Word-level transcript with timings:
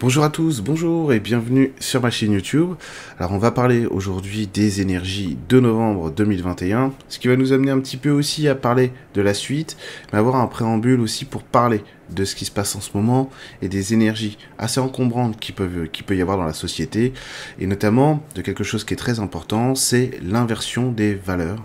Bonjour 0.00 0.24
à 0.24 0.30
tous, 0.30 0.62
bonjour 0.62 1.12
et 1.12 1.20
bienvenue 1.20 1.74
sur 1.78 2.00
ma 2.00 2.10
chaîne 2.10 2.32
YouTube. 2.32 2.70
Alors 3.18 3.32
on 3.32 3.38
va 3.38 3.50
parler 3.50 3.84
aujourd'hui 3.84 4.46
des 4.46 4.80
énergies 4.80 5.36
de 5.50 5.60
novembre 5.60 6.10
2021, 6.10 6.94
ce 7.10 7.18
qui 7.18 7.28
va 7.28 7.36
nous 7.36 7.52
amener 7.52 7.70
un 7.70 7.78
petit 7.80 7.98
peu 7.98 8.08
aussi 8.08 8.48
à 8.48 8.54
parler 8.54 8.92
de 9.12 9.20
la 9.20 9.34
suite, 9.34 9.76
mais 10.10 10.18
avoir 10.18 10.36
un 10.36 10.46
préambule 10.46 11.02
aussi 11.02 11.26
pour 11.26 11.42
parler 11.42 11.84
de 12.08 12.24
ce 12.24 12.34
qui 12.34 12.46
se 12.46 12.50
passe 12.50 12.74
en 12.76 12.80
ce 12.80 12.92
moment 12.94 13.28
et 13.60 13.68
des 13.68 13.92
énergies 13.92 14.38
assez 14.58 14.80
encombrantes 14.80 15.38
qui 15.38 15.52
peuvent 15.52 15.88
qui 15.88 16.02
peut 16.02 16.16
y 16.16 16.22
avoir 16.22 16.38
dans 16.38 16.44
la 16.44 16.54
société 16.54 17.12
et 17.58 17.66
notamment 17.66 18.24
de 18.34 18.40
quelque 18.40 18.64
chose 18.64 18.84
qui 18.84 18.94
est 18.94 18.96
très 18.96 19.20
important, 19.20 19.74
c'est 19.74 20.12
l'inversion 20.22 20.92
des 20.92 21.14
valeurs. 21.14 21.62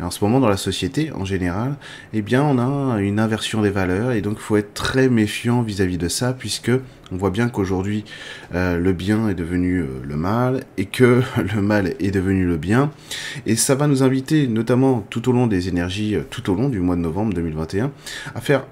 Et 0.00 0.02
en 0.02 0.10
ce 0.10 0.24
moment 0.24 0.40
dans 0.40 0.48
la 0.48 0.56
société 0.56 1.10
en 1.12 1.24
général, 1.24 1.76
eh 2.12 2.22
bien 2.22 2.42
on 2.42 2.58
a 2.58 3.00
une 3.00 3.18
inversion 3.18 3.62
des 3.62 3.70
valeurs 3.70 4.12
et 4.12 4.20
donc 4.20 4.36
il 4.38 4.42
faut 4.42 4.56
être 4.56 4.74
très 4.74 5.08
méfiant 5.08 5.62
vis-à-vis 5.62 5.96
-vis 5.96 6.00
de 6.00 6.08
ça 6.08 6.32
puisque 6.32 6.70
on 7.10 7.16
voit 7.16 7.30
bien 7.30 7.48
qu'aujourd'hui, 7.48 8.04
euh, 8.54 8.78
le 8.78 8.92
bien 8.92 9.28
est 9.28 9.34
devenu 9.34 9.80
euh, 9.80 9.86
le 10.04 10.16
mal 10.16 10.64
et 10.76 10.84
que 10.84 11.22
le 11.54 11.62
mal 11.62 11.94
est 12.00 12.10
devenu 12.10 12.46
le 12.46 12.56
bien. 12.56 12.90
Et 13.46 13.56
ça 13.56 13.74
va 13.74 13.86
nous 13.86 14.02
inviter, 14.02 14.46
notamment 14.46 15.06
tout 15.08 15.28
au 15.28 15.32
long 15.32 15.46
des 15.46 15.68
énergies, 15.68 16.16
euh, 16.16 16.22
tout 16.28 16.50
au 16.50 16.54
long 16.54 16.68
du 16.68 16.80
mois 16.80 16.96
de 16.96 17.00
novembre 17.00 17.32
2021, 17.32 17.90
à 18.34 18.40
faire 18.40 18.64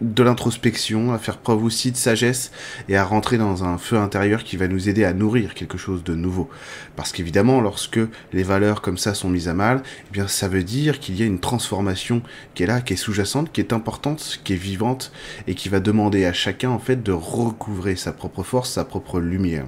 de 0.00 0.22
l'introspection, 0.22 1.12
à 1.12 1.18
faire 1.18 1.38
preuve 1.38 1.64
aussi 1.64 1.90
de 1.92 1.96
sagesse 1.96 2.52
et 2.88 2.96
à 2.96 3.04
rentrer 3.04 3.38
dans 3.38 3.64
un 3.64 3.78
feu 3.78 3.96
intérieur 3.96 4.44
qui 4.44 4.56
va 4.56 4.68
nous 4.68 4.88
aider 4.88 5.04
à 5.04 5.12
nourrir 5.12 5.54
quelque 5.54 5.78
chose 5.78 6.04
de 6.04 6.14
nouveau. 6.14 6.48
Parce 6.96 7.12
qu'évidemment, 7.12 7.60
lorsque 7.60 8.00
les 8.32 8.42
valeurs 8.42 8.80
comme 8.80 8.98
ça 8.98 9.14
sont 9.14 9.28
mises 9.28 9.48
à 9.48 9.54
mal, 9.54 9.82
eh 10.08 10.12
bien 10.12 10.28
ça 10.28 10.48
veut 10.48 10.62
dire 10.62 11.00
qu'il 11.00 11.16
y 11.16 11.22
a 11.22 11.26
une 11.26 11.40
transformation 11.40 12.22
qui 12.54 12.62
est 12.62 12.66
là, 12.66 12.80
qui 12.80 12.94
est 12.94 12.96
sous-jacente, 12.96 13.52
qui 13.52 13.60
est 13.60 13.72
importante, 13.72 14.40
qui 14.44 14.52
est 14.52 14.56
vivante 14.56 15.12
et 15.46 15.54
qui 15.54 15.68
va 15.68 15.80
demander 15.80 16.26
à 16.26 16.32
chacun 16.32 16.70
en 16.70 16.78
fait 16.78 17.02
de 17.02 17.12
recouvrer 17.12 17.96
sa 17.96 18.12
propre 18.12 18.42
force, 18.42 18.70
sa 18.70 18.84
propre 18.84 19.20
lumière. 19.20 19.66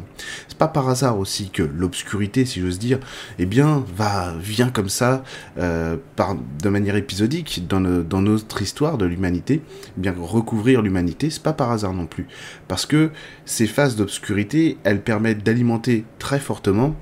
C'est 0.48 0.58
pas 0.58 0.68
par 0.68 0.88
hasard 0.88 1.18
aussi 1.18 1.50
que 1.50 1.62
l'obscurité, 1.62 2.44
si 2.44 2.60
j'ose 2.60 2.78
dire, 2.78 3.00
eh 3.38 3.46
bien 3.46 3.84
va 3.96 4.34
vient 4.38 4.70
comme 4.70 4.88
ça 4.88 5.22
euh, 5.58 5.96
par 6.16 6.34
de 6.34 6.68
manière 6.68 6.96
épisodique 6.96 7.66
dans, 7.68 7.80
notre 7.80 8.62
histoire 8.62 8.98
de 8.98 9.06
l'humanité, 9.06 9.62
eh 9.96 10.00
bien 10.00 10.12
recouvrir 10.24 10.82
l'humanité, 10.82 11.30
c'est 11.30 11.42
pas 11.42 11.52
par 11.52 11.70
hasard 11.70 11.92
non 11.92 12.06
plus. 12.06 12.26
Parce 12.68 12.86
que 12.86 13.10
ces 13.44 13.66
phases 13.66 13.96
d'obscurité, 13.96 14.78
elles 14.84 15.02
permettent 15.02 15.44
d'alimenter 15.44 16.04
très 16.18 16.40
fortement 16.40 16.94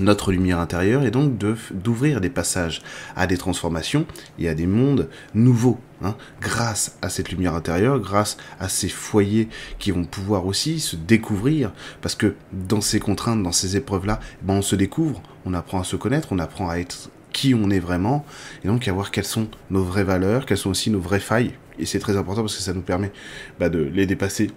notre 0.00 0.32
lumière 0.32 0.58
intérieure 0.58 1.02
et 1.04 1.10
donc 1.10 1.38
d'ouvrir 1.72 2.20
des 2.20 2.30
passages 2.30 2.82
à 3.16 3.26
des 3.26 3.36
transformations 3.36 4.06
et 4.38 4.48
à 4.48 4.54
des 4.54 4.66
mondes 4.66 5.08
nouveaux 5.34 5.78
hein, 6.02 6.14
grâce 6.40 6.96
à 7.02 7.08
cette 7.08 7.30
lumière 7.30 7.54
intérieure, 7.54 7.98
grâce 7.98 8.36
à 8.60 8.68
ces 8.68 8.88
foyers 8.88 9.48
qui 9.78 9.90
vont 9.90 10.04
pouvoir 10.04 10.46
aussi 10.46 10.80
se 10.80 10.96
découvrir. 10.96 11.72
Parce 12.00 12.14
que 12.14 12.34
dans 12.52 12.80
ces 12.80 13.00
contraintes, 13.00 13.42
dans 13.42 13.52
ces 13.52 13.76
épreuves-là, 13.76 14.20
ben 14.42 14.54
on 14.54 14.62
se 14.62 14.76
découvre, 14.76 15.22
on 15.44 15.54
apprend 15.54 15.80
à 15.80 15.84
se 15.84 15.96
connaître, 15.96 16.28
on 16.30 16.38
apprend 16.38 16.68
à 16.68 16.76
être 16.76 17.10
qui 17.32 17.54
on 17.54 17.70
est 17.70 17.80
vraiment 17.80 18.24
et 18.64 18.68
donc 18.68 18.88
à 18.88 18.92
voir 18.92 19.10
quelles 19.10 19.24
sont 19.24 19.48
nos 19.70 19.84
vraies 19.84 20.04
valeurs, 20.04 20.46
quelles 20.46 20.58
sont 20.58 20.70
aussi 20.70 20.90
nos 20.90 21.00
vraies 21.00 21.20
failles 21.20 21.52
et 21.78 21.86
c'est 21.86 21.98
très 21.98 22.16
important 22.16 22.42
parce 22.42 22.56
que 22.56 22.62
ça 22.62 22.72
nous 22.72 22.82
permet 22.82 23.12
bah, 23.58 23.68
de 23.68 23.78
les 23.78 24.06
dépasser, 24.06 24.50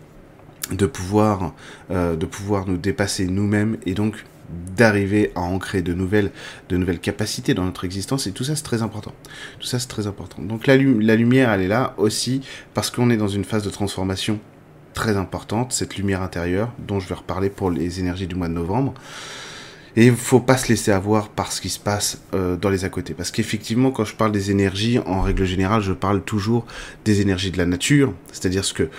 de 0.71 0.85
pouvoir, 0.85 1.53
euh, 1.91 2.15
de 2.15 2.25
pouvoir 2.25 2.67
nous 2.67 2.77
dépasser 2.77 3.27
nous-mêmes 3.27 3.77
et 3.85 3.93
donc 3.93 4.25
d'arriver 4.75 5.31
à 5.35 5.41
ancrer 5.41 5.81
de 5.81 5.93
nouvelles, 5.93 6.31
de 6.69 6.77
nouvelles 6.77 6.99
capacités 6.99 7.53
dans 7.53 7.63
notre 7.63 7.85
existence 7.85 8.27
et 8.27 8.31
tout 8.31 8.43
ça 8.43 8.55
c'est 8.55 8.63
très 8.63 8.81
important. 8.81 9.13
Tout 9.59 9.67
ça 9.67 9.79
c'est 9.79 9.87
très 9.87 10.07
important. 10.07 10.41
Donc 10.41 10.67
la, 10.67 10.77
la 10.77 11.15
lumière 11.15 11.51
elle 11.51 11.61
est 11.61 11.67
là 11.67 11.93
aussi 11.97 12.41
parce 12.73 12.89
qu'on 12.89 13.09
est 13.09 13.17
dans 13.17 13.27
une 13.27 13.45
phase 13.45 13.63
de 13.63 13.69
transformation 13.69 14.39
très 14.93 15.15
importante, 15.15 15.71
cette 15.71 15.95
lumière 15.95 16.21
intérieure 16.21 16.73
dont 16.79 16.99
je 16.99 17.07
vais 17.07 17.15
reparler 17.15 17.49
pour 17.49 17.71
les 17.71 17.99
énergies 17.99 18.27
du 18.27 18.35
mois 18.35 18.49
de 18.49 18.53
novembre. 18.53 18.93
Et 19.95 20.07
il 20.07 20.15
faut 20.15 20.39
pas 20.39 20.57
se 20.57 20.69
laisser 20.69 20.91
avoir 20.91 21.29
par 21.29 21.51
ce 21.51 21.61
qui 21.61 21.69
se 21.69 21.79
passe 21.79 22.21
euh, 22.33 22.55
dans 22.55 22.69
les 22.69 22.85
à 22.85 22.89
côté. 22.89 23.13
Parce 23.13 23.31
qu'effectivement, 23.31 23.91
quand 23.91 24.05
je 24.05 24.15
parle 24.15 24.31
des 24.31 24.51
énergies, 24.51 24.99
en 24.99 25.21
règle 25.21 25.45
générale, 25.45 25.81
je 25.81 25.93
parle 25.93 26.21
toujours 26.21 26.65
des 27.03 27.21
énergies 27.21 27.51
de 27.51 27.57
la 27.57 27.65
nature, 27.65 28.13
c'est-à-dire 28.31 28.63
ce 28.63 28.73
que 28.73 28.89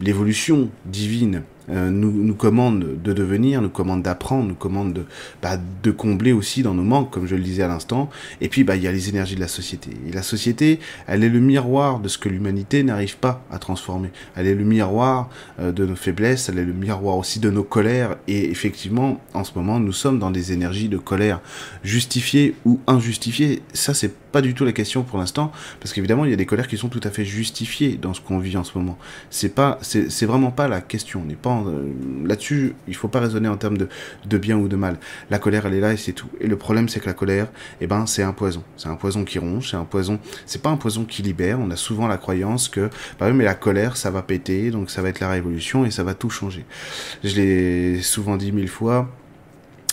l'évolution 0.00 0.70
divine 0.86 1.42
euh, 1.70 1.90
nous, 1.90 2.10
nous, 2.10 2.34
commande 2.34 3.00
de 3.02 3.12
devenir, 3.12 3.62
nous 3.62 3.68
commande 3.68 4.02
d'apprendre, 4.02 4.48
nous 4.48 4.54
commande 4.54 4.92
de, 4.92 5.04
bah, 5.42 5.58
de 5.82 5.90
combler 5.90 6.32
aussi 6.32 6.62
dans 6.62 6.74
nos 6.74 6.82
manques, 6.82 7.10
comme 7.10 7.26
je 7.26 7.34
le 7.34 7.42
disais 7.42 7.62
à 7.62 7.68
l'instant. 7.68 8.10
Et 8.40 8.48
puis, 8.48 8.64
bah, 8.64 8.76
il 8.76 8.82
y 8.82 8.88
a 8.88 8.92
les 8.92 9.08
énergies 9.08 9.34
de 9.34 9.40
la 9.40 9.48
société. 9.48 9.90
Et 10.08 10.12
la 10.12 10.22
société, 10.22 10.80
elle 11.06 11.24
est 11.24 11.28
le 11.28 11.40
miroir 11.40 12.00
de 12.00 12.08
ce 12.08 12.18
que 12.18 12.28
l'humanité 12.28 12.82
n'arrive 12.82 13.16
pas 13.16 13.44
à 13.50 13.58
transformer. 13.58 14.10
Elle 14.36 14.46
est 14.46 14.54
le 14.54 14.64
miroir 14.64 15.28
euh, 15.60 15.72
de 15.72 15.86
nos 15.86 15.96
faiblesses, 15.96 16.48
elle 16.48 16.58
est 16.58 16.64
le 16.64 16.72
miroir 16.72 17.16
aussi 17.16 17.40
de 17.40 17.50
nos 17.50 17.64
colères. 17.64 18.16
Et 18.28 18.50
effectivement, 18.50 19.20
en 19.34 19.44
ce 19.44 19.52
moment, 19.54 19.80
nous 19.80 19.92
sommes 19.92 20.18
dans 20.18 20.30
des 20.30 20.52
énergies 20.52 20.88
de 20.88 20.98
colère 20.98 21.40
justifiées 21.82 22.54
ou 22.64 22.80
injustifiées. 22.86 23.62
Ça, 23.72 23.94
c'est 23.94 24.14
pas 24.32 24.40
du 24.40 24.54
tout 24.54 24.64
la 24.64 24.72
question 24.72 25.02
pour 25.02 25.18
l'instant, 25.18 25.52
parce 25.80 25.92
qu'évidemment, 25.92 26.24
il 26.24 26.30
y 26.30 26.34
a 26.34 26.36
des 26.36 26.46
colères 26.46 26.68
qui 26.68 26.76
sont 26.76 26.88
tout 26.88 27.00
à 27.04 27.10
fait 27.10 27.24
justifiées 27.24 27.98
dans 28.00 28.14
ce 28.14 28.20
qu'on 28.20 28.38
vit 28.38 28.56
en 28.56 28.64
ce 28.64 28.76
moment. 28.76 28.98
C'est 29.30 29.54
pas, 29.54 29.78
c'est 29.82 30.26
vraiment 30.26 30.50
pas 30.50 30.68
la 30.68 30.80
question. 30.80 31.22
On 31.24 31.26
n'est 31.26 31.34
pas 31.34 31.62
euh, 31.66 31.90
là-dessus. 32.24 32.74
Il 32.88 32.94
faut 32.94 33.08
pas 33.08 33.20
raisonner 33.20 33.48
en 33.48 33.56
termes 33.56 33.78
de, 33.78 33.88
de 34.26 34.38
bien 34.38 34.56
ou 34.56 34.68
de 34.68 34.76
mal. 34.76 34.98
La 35.30 35.38
colère, 35.38 35.66
elle 35.66 35.74
est 35.74 35.80
là 35.80 35.92
et 35.92 35.96
c'est 35.96 36.12
tout. 36.12 36.28
Et 36.40 36.46
le 36.46 36.56
problème, 36.56 36.88
c'est 36.88 37.00
que 37.00 37.06
la 37.06 37.14
colère, 37.14 37.48
eh 37.80 37.86
ben, 37.86 38.06
c'est 38.06 38.22
un 38.22 38.32
poison. 38.32 38.62
C'est 38.76 38.88
un 38.88 38.96
poison 38.96 39.24
qui 39.24 39.38
ronge. 39.38 39.70
C'est 39.70 39.76
un 39.76 39.84
poison. 39.84 40.18
C'est 40.46 40.62
pas 40.62 40.70
un 40.70 40.76
poison 40.76 41.04
qui 41.04 41.22
libère. 41.22 41.58
On 41.60 41.70
a 41.70 41.76
souvent 41.76 42.06
la 42.06 42.16
croyance 42.16 42.68
que, 42.68 42.90
bah 43.18 43.30
mais 43.32 43.44
la 43.44 43.54
colère, 43.54 43.96
ça 43.96 44.10
va 44.10 44.22
péter, 44.22 44.70
donc 44.70 44.90
ça 44.90 45.02
va 45.02 45.08
être 45.08 45.20
la 45.20 45.30
révolution 45.30 45.84
et 45.84 45.90
ça 45.90 46.04
va 46.04 46.14
tout 46.14 46.30
changer. 46.30 46.64
Je 47.24 47.36
l'ai 47.36 48.02
souvent 48.02 48.36
dit 48.36 48.52
mille 48.52 48.68
fois 48.68 49.08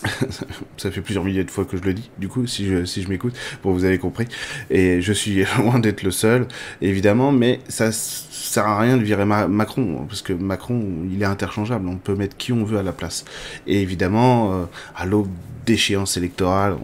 ça 0.78 0.92
fait 0.92 1.02
plusieurs 1.02 1.24
milliers 1.24 1.44
de 1.44 1.52
fois 1.52 1.66
que 1.66 1.78
je 1.78 1.84
le 1.84 1.94
dis, 1.94 2.10
du 2.18 2.28
coup, 2.28 2.46
si 2.46 2.66
je, 2.68 3.08
m'écoute, 3.08 3.36
bon, 3.64 3.72
vous 3.72 3.86
avez 3.86 3.98
compris. 3.98 4.28
Et 4.70 5.02
je 5.02 5.14
suis 5.14 5.44
loin 5.58 5.80
d'être 5.80 6.04
le 6.04 6.12
seul, 6.12 6.48
évidemment, 6.82 7.32
mais 7.32 7.60
ça 7.68 7.92
sert 7.92 8.68
à 8.68 8.80
rien 8.80 8.98
de 8.98 9.04
virer 9.04 9.26
Macron, 9.26 10.06
parce 10.08 10.22
que 10.22 10.34
Macron, 10.34 10.84
il 11.12 11.22
est 11.22 11.26
interchangeable, 11.26 11.88
on 11.88 11.98
peut 11.98 12.16
mettre 12.16 12.38
qui 12.38 12.54
on 12.54 12.64
veut 12.64 12.78
à 12.78 12.84
la 12.84 12.94
place. 12.94 13.26
Et 13.66 13.82
évidemment, 13.82 14.54
euh, 14.54 14.66
à 14.96 15.06
l'aube 15.06 15.30
d'échéance 15.66 16.16
électorale, 16.16 16.78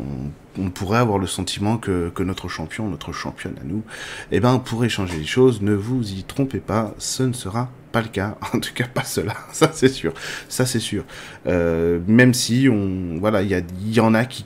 on 0.60 0.70
pourrait 0.70 1.00
avoir 1.00 1.18
le 1.18 1.28
sentiment 1.28 1.78
que, 1.78 2.10
que, 2.10 2.22
notre 2.22 2.48
champion, 2.48 2.88
notre 2.90 3.12
championne 3.12 3.56
à 3.62 3.64
nous, 3.64 3.84
eh 4.32 4.40
ben, 4.40 4.60
pourrait 4.60 4.90
changer 4.90 5.18
les 5.18 5.26
choses. 5.26 5.62
Ne 5.62 5.74
vous 5.74 6.12
y 6.12 6.24
trompez 6.24 6.60
pas, 6.60 6.94
ce 6.98 7.24
ne 7.24 7.34
sera 7.34 7.70
pas 7.94 8.02
le 8.02 8.10
cas, 8.10 8.36
en 8.54 8.60
tout 8.60 8.74
cas 8.74 8.88
pas 8.94 9.06
cela, 9.06 9.36
ça 9.54 9.72
c'est 9.74 9.88
sûr, 9.88 10.14
ça 10.50 10.66
c'est 10.66 10.82
sûr. 10.82 11.06
Euh, 11.48 12.00
même 12.08 12.34
si 12.34 12.68
on, 12.70 13.20
voilà, 13.20 13.42
il 13.42 13.52
y, 13.52 13.96
y 13.96 14.00
en 14.02 14.14
a 14.14 14.26
qui 14.26 14.46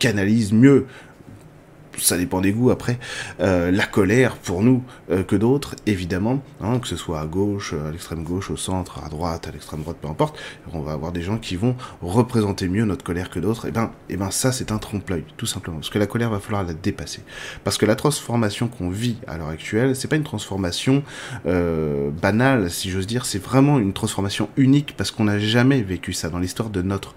canalisent 0.00 0.52
mieux 0.52 0.86
ça 1.98 2.16
dépend 2.16 2.40
des 2.40 2.52
goûts 2.52 2.70
après, 2.70 2.98
euh, 3.40 3.70
la 3.70 3.86
colère 3.86 4.36
pour 4.36 4.62
nous 4.62 4.82
euh, 5.10 5.22
que 5.22 5.36
d'autres, 5.36 5.76
évidemment, 5.86 6.42
hein, 6.62 6.78
que 6.78 6.88
ce 6.88 6.96
soit 6.96 7.20
à 7.20 7.26
gauche, 7.26 7.74
à 7.74 7.90
l'extrême 7.90 8.22
gauche, 8.22 8.50
au 8.50 8.56
centre, 8.56 9.02
à 9.04 9.08
droite, 9.08 9.48
à 9.48 9.52
l'extrême 9.52 9.82
droite, 9.82 9.96
peu 10.00 10.08
importe, 10.08 10.38
on 10.72 10.80
va 10.80 10.92
avoir 10.92 11.12
des 11.12 11.22
gens 11.22 11.38
qui 11.38 11.56
vont 11.56 11.76
représenter 12.02 12.68
mieux 12.68 12.84
notre 12.84 13.04
colère 13.04 13.30
que 13.30 13.38
d'autres, 13.38 13.66
et 13.66 13.70
ben, 13.70 13.90
et 14.08 14.16
ben 14.16 14.30
ça 14.30 14.52
c'est 14.52 14.72
un 14.72 14.78
trompe-l'œil, 14.78 15.24
tout 15.36 15.46
simplement, 15.46 15.78
parce 15.78 15.90
que 15.90 15.98
la 15.98 16.06
colère 16.06 16.30
va 16.30 16.40
falloir 16.40 16.64
la 16.64 16.74
dépasser, 16.74 17.22
parce 17.64 17.78
que 17.78 17.86
la 17.86 17.96
transformation 17.96 18.68
qu'on 18.68 18.90
vit 18.90 19.16
à 19.26 19.36
l'heure 19.36 19.48
actuelle, 19.48 19.96
c'est 19.96 20.08
pas 20.08 20.16
une 20.16 20.24
transformation 20.24 21.02
euh, 21.46 22.10
banale, 22.10 22.70
si 22.70 22.90
j'ose 22.90 23.06
dire, 23.06 23.26
c'est 23.26 23.42
vraiment 23.42 23.78
une 23.78 23.92
transformation 23.92 24.48
unique, 24.56 24.94
parce 24.96 25.10
qu'on 25.10 25.24
n'a 25.24 25.38
jamais 25.38 25.82
vécu 25.82 26.12
ça 26.12 26.28
dans 26.28 26.38
l'histoire 26.38 26.70
de 26.70 26.82
notre 26.82 27.14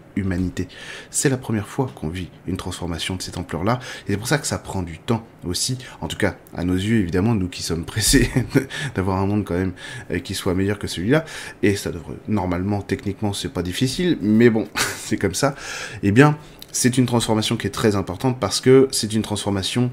C'est 1.10 1.30
la 1.30 1.38
première 1.38 1.68
fois 1.68 1.92
qu'on 1.96 2.10
vit 2.10 2.30
une 2.48 2.58
transformation 2.58 3.16
de 3.16 3.22
cette 3.22 3.38
ampleur-là, 3.38 3.80
et 4.08 4.12
c'est 4.12 4.18
pour 4.18 4.28
ça 4.28 4.38
que 4.38 4.48
ça 4.48 4.58
prend 4.58 4.84
du 4.84 5.00
temps 5.00 5.26
aussi, 5.46 5.78
en 6.02 6.08
tout 6.08 6.18
cas 6.18 6.36
à 6.56 6.64
nos 6.64 6.76
yeux 6.76 7.00
évidemment, 7.00 7.36
nous 7.36 7.48
qui 7.48 7.64
sommes 7.64 7.86
pressés 7.86 8.30
d'avoir 8.96 9.18
un 9.18 9.26
monde 9.26 9.46
quand 9.46 9.56
même 9.56 9.74
euh, 10.12 10.20
qui 10.20 10.34
soit 10.34 10.54
meilleur 10.54 10.80
que 10.80 10.88
celui-là, 10.88 11.26
et 11.64 11.76
ça 11.76 11.92
devrait, 11.92 12.16
normalement, 12.28 12.82
techniquement, 12.82 13.34
c'est 13.34 13.50
pas 13.50 13.64
difficile, 13.64 14.18
mais 14.22 14.50
bon, 14.50 14.68
c'est 14.98 15.18
comme 15.18 15.36
ça, 15.36 15.56
eh 16.04 16.12
bien, 16.12 16.38
c'est 16.72 16.98
une 16.98 17.06
transformation 17.06 17.58
qui 17.58 17.66
est 17.66 17.72
très 17.72 17.96
importante 17.96 18.40
parce 18.40 18.62
que 18.62 18.88
c'est 18.92 19.14
une 19.14 19.24
transformation 19.24 19.90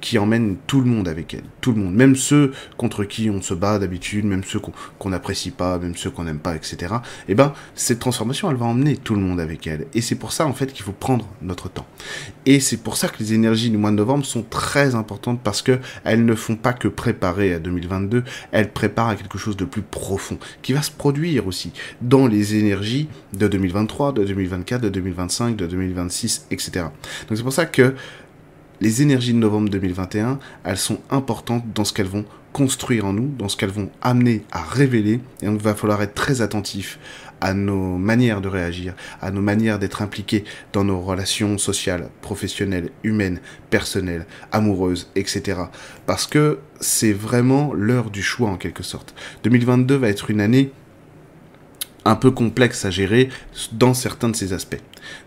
qui 0.00 0.18
emmène 0.18 0.56
tout 0.66 0.80
le 0.80 0.86
monde 0.86 1.08
avec 1.08 1.34
elle, 1.34 1.44
tout 1.60 1.72
le 1.72 1.80
monde, 1.80 1.94
même 1.94 2.16
ceux 2.16 2.52
contre 2.76 3.04
qui 3.04 3.30
on 3.30 3.40
se 3.42 3.54
bat 3.54 3.78
d'habitude, 3.78 4.24
même 4.24 4.44
ceux 4.44 4.60
qu'on 4.60 5.10
n'apprécie 5.10 5.50
pas, 5.50 5.78
même 5.78 5.96
ceux 5.96 6.10
qu'on 6.10 6.24
n'aime 6.24 6.38
pas, 6.38 6.56
etc. 6.56 6.94
Eh 7.28 7.34
ben, 7.34 7.52
cette 7.74 7.98
transformation, 7.98 8.50
elle 8.50 8.56
va 8.56 8.66
emmener 8.66 8.96
tout 8.96 9.14
le 9.14 9.20
monde 9.20 9.40
avec 9.40 9.66
elle. 9.66 9.86
Et 9.94 10.00
c'est 10.00 10.14
pour 10.14 10.32
ça, 10.32 10.46
en 10.46 10.52
fait, 10.52 10.72
qu'il 10.72 10.84
faut 10.84 10.92
prendre 10.92 11.28
notre 11.42 11.68
temps. 11.68 11.86
Et 12.46 12.60
c'est 12.60 12.78
pour 12.78 12.96
ça 12.96 13.08
que 13.08 13.18
les 13.18 13.34
énergies 13.34 13.70
du 13.70 13.76
mois 13.76 13.90
de 13.90 13.96
novembre 13.96 14.24
sont 14.24 14.42
très 14.42 14.94
importantes 14.94 15.40
parce 15.42 15.62
que 15.62 15.78
elles 16.04 16.24
ne 16.24 16.34
font 16.34 16.56
pas 16.56 16.72
que 16.72 16.88
préparer 16.88 17.54
à 17.54 17.58
2022, 17.58 18.24
elles 18.52 18.72
préparent 18.72 19.08
à 19.08 19.16
quelque 19.16 19.38
chose 19.38 19.56
de 19.56 19.64
plus 19.64 19.82
profond, 19.82 20.38
qui 20.62 20.72
va 20.72 20.82
se 20.82 20.90
produire 20.90 21.46
aussi 21.46 21.72
dans 22.00 22.26
les 22.26 22.54
énergies 22.56 23.08
de 23.32 23.48
2023, 23.48 24.12
de 24.12 24.24
2024, 24.24 24.80
de 24.82 24.88
2025, 24.88 25.56
de 25.56 25.66
2026, 25.66 26.46
etc. 26.50 26.86
Donc 27.28 27.36
c'est 27.36 27.42
pour 27.42 27.52
ça 27.52 27.66
que 27.66 27.94
les 28.80 29.02
énergies 29.02 29.32
de 29.32 29.38
novembre 29.38 29.68
2021, 29.70 30.38
elles 30.64 30.76
sont 30.76 31.00
importantes 31.10 31.64
dans 31.74 31.84
ce 31.84 31.92
qu'elles 31.92 32.06
vont 32.06 32.24
construire 32.52 33.04
en 33.04 33.12
nous, 33.12 33.28
dans 33.38 33.48
ce 33.48 33.56
qu'elles 33.56 33.70
vont 33.70 33.90
amener 34.02 34.42
à 34.50 34.62
révéler, 34.62 35.20
et 35.42 35.46
donc 35.46 35.56
il 35.60 35.62
va 35.62 35.74
falloir 35.74 36.02
être 36.02 36.14
très 36.14 36.40
attentif 36.40 36.98
à 37.40 37.54
nos 37.54 37.98
manières 37.98 38.40
de 38.40 38.48
réagir, 38.48 38.94
à 39.20 39.30
nos 39.30 39.40
manières 39.40 39.78
d'être 39.78 40.02
impliqués 40.02 40.44
dans 40.72 40.84
nos 40.84 41.00
relations 41.00 41.56
sociales, 41.58 42.08
professionnelles, 42.20 42.90
humaines, 43.04 43.40
personnelles, 43.70 44.26
amoureuses, 44.50 45.10
etc. 45.14 45.60
Parce 46.06 46.26
que 46.26 46.58
c'est 46.80 47.12
vraiment 47.12 47.72
l'heure 47.74 48.10
du 48.10 48.22
choix 48.22 48.48
en 48.48 48.56
quelque 48.56 48.82
sorte. 48.82 49.14
2022 49.44 49.96
va 49.96 50.08
être 50.08 50.30
une 50.30 50.40
année 50.40 50.72
un 52.04 52.16
peu 52.16 52.30
complexe 52.30 52.84
à 52.84 52.90
gérer 52.90 53.28
dans 53.72 53.94
certains 53.94 54.30
de 54.30 54.36
ces 54.36 54.52
aspects, 54.52 54.80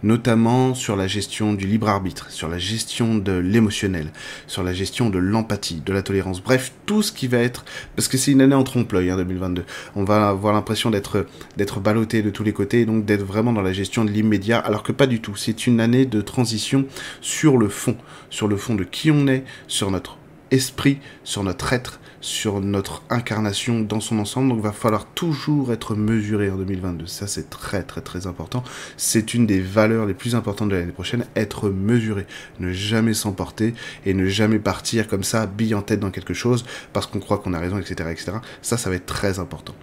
notamment 0.04 0.74
sur 0.74 0.96
la 0.96 1.08
gestion 1.08 1.54
du 1.54 1.68
libre 1.68 1.90
arbitre, 1.90 2.30
sur 2.30 2.48
la 2.48 2.58
gestion 2.58 3.16
de 3.16 3.34
l'émotionnel, 3.34 4.12
sur 4.48 4.64
la 4.64 4.74
gestion 4.74 5.10
de 5.10 5.20
l'empathie, 5.20 5.82
de 5.86 5.94
la 5.94 6.02
tolérance, 6.02 6.42
bref, 6.42 6.74
tout 6.86 7.02
ce 7.02 7.12
qui 7.12 7.28
va 7.28 7.38
être, 7.38 7.66
parce 7.96 8.08
que 8.08 8.18
c'est 8.18 8.32
une 8.32 8.42
année 8.42 8.56
en 8.56 8.64
trompe-l'œil, 8.64 9.10
hein, 9.10 9.18
2022. 9.18 9.64
On 9.96 10.04
va 10.04 10.30
avoir 10.30 10.54
l'impression 10.54 10.90
d'être 10.90 11.26
d'être 11.58 11.80
ballotté 11.80 12.22
de 12.22 12.30
tous 12.30 12.44
les 12.44 12.54
côtés, 12.54 12.86
donc 12.86 13.06
d'être 13.06 13.24
vraiment 13.24 13.54
dans 13.54 13.62
la 13.62 13.74
gestion 13.74 14.06
de 14.06 14.12
l'immédiat, 14.12 14.60
alors 14.60 14.84
que 14.84 14.92
pas 14.92 15.08
du 15.08 15.22
tout. 15.22 15.36
C'est 15.36 15.68
une 15.68 15.80
année 15.80 16.06
de 16.06 16.22
transition 16.22 16.86
sur 17.22 17.58
le 17.58 17.70
fond, 17.70 17.98
sur 18.30 18.48
le 18.48 18.58
fond 18.58 18.76
de 18.76 18.84
qui 18.84 19.12
on 19.12 19.28
est, 19.28 19.44
sur 19.68 19.92
notre 19.92 20.18
esprit, 20.52 21.00
sur 21.24 21.44
notre 21.44 21.74
être, 21.74 22.00
sur 22.22 22.62
notre 22.62 23.04
incarnation 23.10 23.82
dans 23.82 24.00
son 24.00 24.20
ensemble. 24.20 24.50
Donc, 24.50 24.60
il 24.60 24.64
va 24.64 24.72
falloir 24.72 25.06
toujours 25.06 25.74
être 25.74 25.96
mesuré 25.96 26.50
en 26.50 26.56
2022. 26.56 27.08
Ça, 27.08 27.28
c'est 27.28 27.50
très, 27.50 27.84
très, 27.84 28.02
très 28.02 28.28
important. 28.28 28.64
C'est 28.98 29.34
une 29.34 29.46
des 29.46 29.60
valeurs 29.60 30.06
les 30.06 30.14
plus 30.14 30.36
importantes 30.36 30.70
de 30.70 30.76
l'année 30.76 30.92
prochaine. 30.92 31.26
Être 31.36 31.70
mesuré. 31.70 32.26
Ne 32.60 32.72
jamais 32.72 33.14
s'emporter 33.14 33.74
et 34.06 34.14
ne 34.14 34.28
jamais 34.28 34.60
partir 34.60 35.08
comme 35.08 35.24
ça, 35.24 35.48
bille 35.48 35.76
en 35.76 35.82
tête 35.82 36.00
dans 36.00 36.12
quelque 36.12 36.34
chose 36.34 36.64
parce 36.94 37.08
qu'on 37.08 37.20
croit 37.20 37.40
qu'on 37.40 37.54
a 37.54 37.60
raison, 37.60 37.78
etc., 37.78 38.10
etc. 38.12 38.32
Ça, 38.62 38.78
ça 38.78 38.90
va 38.90 38.96
être 38.96 39.06
très 39.06 39.40
important. 39.40 39.74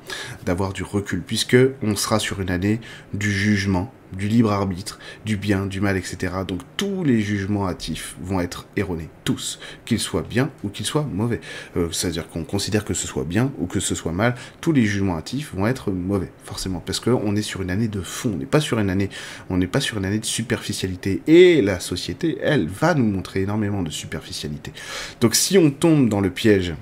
D'avoir 0.46 0.72
du 0.72 0.82
recul 0.82 1.22
puisque 1.22 1.56
on 1.82 1.96
sera 1.96 2.18
sur 2.18 2.40
une 2.40 2.50
année 2.50 2.80
du 3.12 3.30
jugement 3.30 3.92
du 4.12 4.28
libre 4.28 4.52
arbitre, 4.52 4.98
du 5.24 5.36
bien, 5.36 5.66
du 5.66 5.80
mal, 5.80 5.96
etc. 5.96 6.32
Donc 6.46 6.60
tous 6.76 7.04
les 7.04 7.20
jugements 7.20 7.68
hâtifs 7.68 8.16
vont 8.20 8.40
être 8.40 8.66
erronés, 8.76 9.08
tous, 9.24 9.58
qu'ils 9.84 10.00
soient 10.00 10.22
bien 10.28 10.50
ou 10.64 10.68
qu'ils 10.68 10.86
soient 10.86 11.08
mauvais. 11.10 11.40
Euh, 11.76 11.88
c'est-à-dire 11.92 12.28
qu'on 12.28 12.44
considère 12.44 12.84
que 12.84 12.94
ce 12.94 13.06
soit 13.06 13.24
bien 13.24 13.52
ou 13.58 13.66
que 13.66 13.80
ce 13.80 13.94
soit 13.94 14.12
mal, 14.12 14.34
tous 14.60 14.72
les 14.72 14.84
jugements 14.84 15.16
hâtifs 15.16 15.52
vont 15.54 15.66
être 15.66 15.90
mauvais, 15.90 16.30
forcément, 16.44 16.82
parce 16.84 17.00
qu'on 17.00 17.36
est 17.36 17.42
sur 17.42 17.62
une 17.62 17.70
année 17.70 17.88
de 17.88 18.00
fond, 18.00 18.32
on 18.34 18.38
n'est 18.38 18.46
pas 18.46 18.60
sur 18.60 18.78
une 18.78 18.90
année, 18.90 19.10
on 19.50 19.56
n'est 19.56 19.66
pas 19.66 19.80
sur 19.80 19.98
une 19.98 20.04
année 20.04 20.18
de 20.18 20.24
superficialité. 20.24 21.22
Et 21.26 21.62
la 21.62 21.80
société, 21.80 22.38
elle, 22.42 22.66
va 22.68 22.94
nous 22.94 23.06
montrer 23.06 23.42
énormément 23.42 23.82
de 23.82 23.90
superficialité. 23.90 24.72
Donc 25.20 25.34
si 25.34 25.58
on 25.58 25.70
tombe 25.70 26.08
dans 26.08 26.20
le 26.20 26.30
piège 26.30 26.74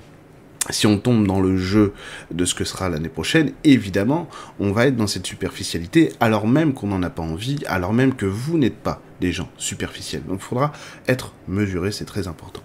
si 0.71 0.87
on 0.87 0.99
tombe 0.99 1.27
dans 1.27 1.41
le 1.41 1.57
jeu 1.57 1.93
de 2.31 2.45
ce 2.45 2.55
que 2.55 2.65
sera 2.65 2.89
l'année 2.89 3.09
prochaine, 3.09 3.53
évidemment, 3.65 4.29
on 4.59 4.73
va 4.73 4.87
être 4.87 4.97
dans 4.97 5.07
cette 5.07 5.27
superficialité, 5.27 6.13
alors 6.21 6.47
même 6.47 6.75
qu'on 6.75 6.89
n'en 6.89 7.03
a 7.03 7.11
pas 7.11 7.23
envie, 7.23 7.59
alors 7.67 7.93
même 7.93 8.15
que 8.15 8.27
vous 8.27 8.59
n'êtes 8.59 8.77
pas 8.77 9.01
des 9.21 9.33
gens 9.33 9.49
superficiels. 9.57 10.25
Donc 10.25 10.41
il 10.41 10.45
faudra 10.45 10.73
être 11.09 11.33
mesuré, 11.49 11.93
c'est 11.93 12.05
très 12.05 12.29
important. 12.29 12.63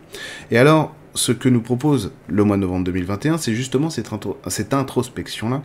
Et 0.50 0.58
alors, 0.58 0.96
ce 1.14 1.32
que 1.32 1.50
nous 1.50 1.62
propose 1.62 2.12
le 2.28 2.44
mois 2.44 2.56
de 2.56 2.62
novembre 2.62 2.86
2021, 2.86 3.38
c'est 3.38 3.54
justement 3.54 3.90
cette, 3.90 4.74
introspection-là, 4.74 5.64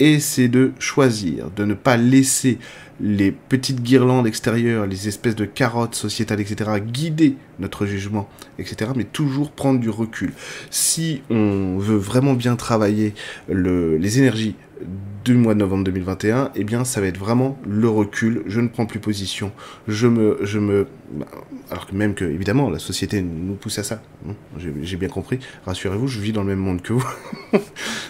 et 0.00 0.18
c'est 0.20 0.48
de 0.48 0.72
choisir, 0.78 1.50
de 1.50 1.64
ne 1.64 1.74
pas 1.74 1.96
laisser 1.96 2.58
les 3.00 3.30
petites 3.30 3.82
guirlandes 3.82 4.26
extérieures, 4.26 4.86
les 4.86 5.06
espèces 5.06 5.36
de 5.36 5.44
carottes 5.44 5.94
sociétales, 5.94 6.40
etc., 6.40 6.70
guider 6.84 7.36
notre 7.58 7.86
jugement, 7.86 8.28
etc., 8.58 8.90
mais 8.96 9.04
toujours 9.04 9.52
prendre 9.52 9.78
du 9.78 9.90
recul. 9.90 10.32
Si 10.70 11.22
on 11.30 11.78
veut 11.78 11.96
vraiment 11.96 12.34
bien 12.34 12.56
travailler 12.56 13.14
les 13.48 14.18
énergies 14.18 14.56
du 15.24 15.34
mois 15.34 15.54
de 15.54 15.58
novembre 15.58 15.84
2021, 15.84 16.52
eh 16.54 16.64
bien, 16.64 16.84
ça 16.84 17.00
va 17.00 17.06
être 17.06 17.18
vraiment 17.18 17.58
le 17.66 17.88
recul. 17.88 18.42
Je 18.46 18.60
ne 18.60 18.68
prends 18.68 18.86
plus 18.86 19.00
position. 19.00 19.52
Je 19.86 20.06
me, 20.06 20.38
je 20.42 20.58
me, 20.58 20.86
alors 21.70 21.86
que 21.86 21.94
même 21.94 22.14
que, 22.14 22.24
évidemment, 22.24 22.70
la 22.70 22.78
société 22.78 23.20
nous 23.20 23.54
pousse 23.54 23.78
à 23.78 23.82
ça. 23.82 24.02
Hein, 24.28 24.32
j'ai 24.58 24.96
bien 24.96 25.08
compris. 25.08 25.38
Rassurez-vous, 25.66 26.06
je 26.06 26.20
vis 26.20 26.32
dans 26.32 26.42
le 26.42 26.48
même 26.48 26.58
monde 26.58 26.82
que 26.82 26.92
vous. 26.92 27.06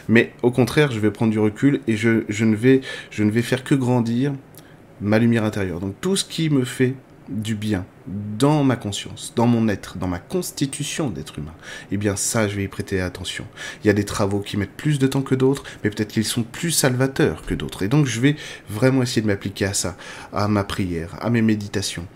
Mais 0.08 0.32
au 0.42 0.50
contraire, 0.50 0.92
je 0.92 1.00
vais 1.00 1.10
prendre 1.10 1.32
du 1.32 1.38
recul 1.38 1.80
et 1.86 1.96
je, 1.96 2.24
je 2.28 2.44
ne 2.44 2.54
vais, 2.54 2.80
je 3.10 3.24
ne 3.24 3.30
vais 3.30 3.42
faire 3.42 3.64
que 3.64 3.74
grandir 3.74 4.32
ma 5.00 5.18
lumière 5.18 5.44
intérieure. 5.44 5.80
Donc 5.80 5.94
tout 6.00 6.16
ce 6.16 6.24
qui 6.24 6.50
me 6.50 6.64
fait 6.64 6.94
du 7.28 7.54
bien 7.54 7.84
dans 8.38 8.64
ma 8.64 8.76
conscience, 8.76 9.32
dans 9.36 9.46
mon 9.46 9.68
être, 9.68 9.98
dans 9.98 10.06
ma 10.06 10.18
constitution 10.18 11.10
d'être 11.10 11.38
humain, 11.38 11.54
eh 11.90 11.96
bien 11.96 12.16
ça, 12.16 12.48
je 12.48 12.56
vais 12.56 12.64
y 12.64 12.68
prêter 12.68 13.00
attention. 13.00 13.44
Il 13.82 13.86
y 13.86 13.90
a 13.90 13.92
des 13.92 14.04
travaux 14.04 14.40
qui 14.40 14.56
mettent 14.56 14.76
plus 14.76 14.98
de 14.98 15.06
temps 15.06 15.22
que 15.22 15.34
d'autres, 15.34 15.64
mais 15.82 15.90
peut-être 15.90 16.12
qu'ils 16.12 16.24
sont 16.24 16.42
plus 16.42 16.70
salvateurs 16.70 17.42
que 17.44 17.54
d'autres. 17.54 17.82
Et 17.82 17.88
donc 17.88 18.06
je 18.06 18.20
vais 18.20 18.36
vraiment 18.68 19.02
essayer 19.02 19.22
de 19.22 19.26
m'appliquer 19.26 19.66
à 19.66 19.74
ça, 19.74 19.96
à 20.32 20.48
ma 20.48 20.64
prière, 20.64 21.16
à 21.20 21.30
mes 21.30 21.42
méditations, 21.42 22.06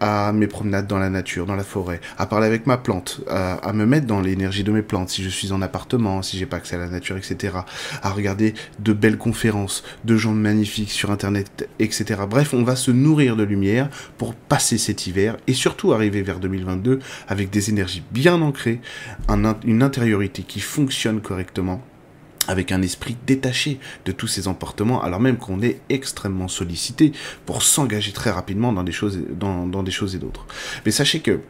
à 0.00 0.32
mes 0.32 0.46
promenades 0.46 0.86
dans 0.86 0.98
la 0.98 1.10
nature, 1.10 1.46
dans 1.46 1.56
la 1.56 1.64
forêt, 1.64 2.00
à 2.18 2.26
parler 2.26 2.46
avec 2.46 2.66
ma 2.66 2.76
plante, 2.76 3.20
à, 3.28 3.72
me 3.72 3.86
mettre 3.86 4.06
dans 4.06 4.20
l'énergie 4.20 4.64
de 4.64 4.72
mes 4.72 4.82
plantes 4.82 5.10
si 5.10 5.22
je 5.22 5.28
suis 5.28 5.52
en 5.52 5.62
appartement, 5.62 6.22
si 6.22 6.38
j'ai 6.38 6.46
pas 6.46 6.56
accès 6.56 6.76
à 6.76 6.78
la 6.78 6.88
nature, 6.88 7.16
etc. 7.16 7.58
À 8.02 8.10
regarder 8.10 8.54
de 8.80 8.92
belles 8.92 9.18
conférences, 9.18 9.84
de 10.04 10.16
gens 10.16 10.32
magnifiques 10.32 10.90
sur 10.90 11.10
Internet, 11.10 11.68
etc. 11.78 12.22
Bref, 12.28 12.54
on 12.54 12.62
va 12.62 12.76
se 12.76 12.90
nourrir 12.90 13.36
de 13.36 13.44
lumière 13.44 13.88
pour 14.18 14.34
passer 14.34 14.78
cet 14.78 15.06
hiver 15.06 15.37
et 15.46 15.54
surtout 15.54 15.92
arriver 15.92 16.22
vers 16.22 16.40
2022 16.40 16.98
avec 17.28 17.50
des 17.50 17.70
énergies 17.70 18.02
bien 18.10 18.40
ancrées, 18.42 18.80
une 19.64 19.82
intériorité 19.82 20.42
qui 20.42 20.60
fonctionne 20.60 21.20
correctement 21.20 21.82
avec 22.48 22.72
un 22.72 22.82
esprit 22.82 23.16
détaché 23.26 23.78
de 24.06 24.12
tous 24.12 24.26
ces 24.26 24.48
emportements, 24.48 25.02
alors 25.02 25.20
même 25.20 25.36
qu'on 25.36 25.60
est 25.60 25.80
extrêmement 25.90 26.48
sollicité 26.48 27.12
pour 27.46 27.62
s'engager 27.62 28.12
très 28.12 28.30
rapidement 28.30 28.72
dans 28.72 28.82
des 28.82 28.92
choses, 28.92 29.20
dans, 29.38 29.82
des 29.82 29.90
choses 29.90 30.14
et 30.14 30.18
d'autres. 30.18 30.46
Mais 30.84 30.90
sachez 30.90 31.20
que 31.20 31.40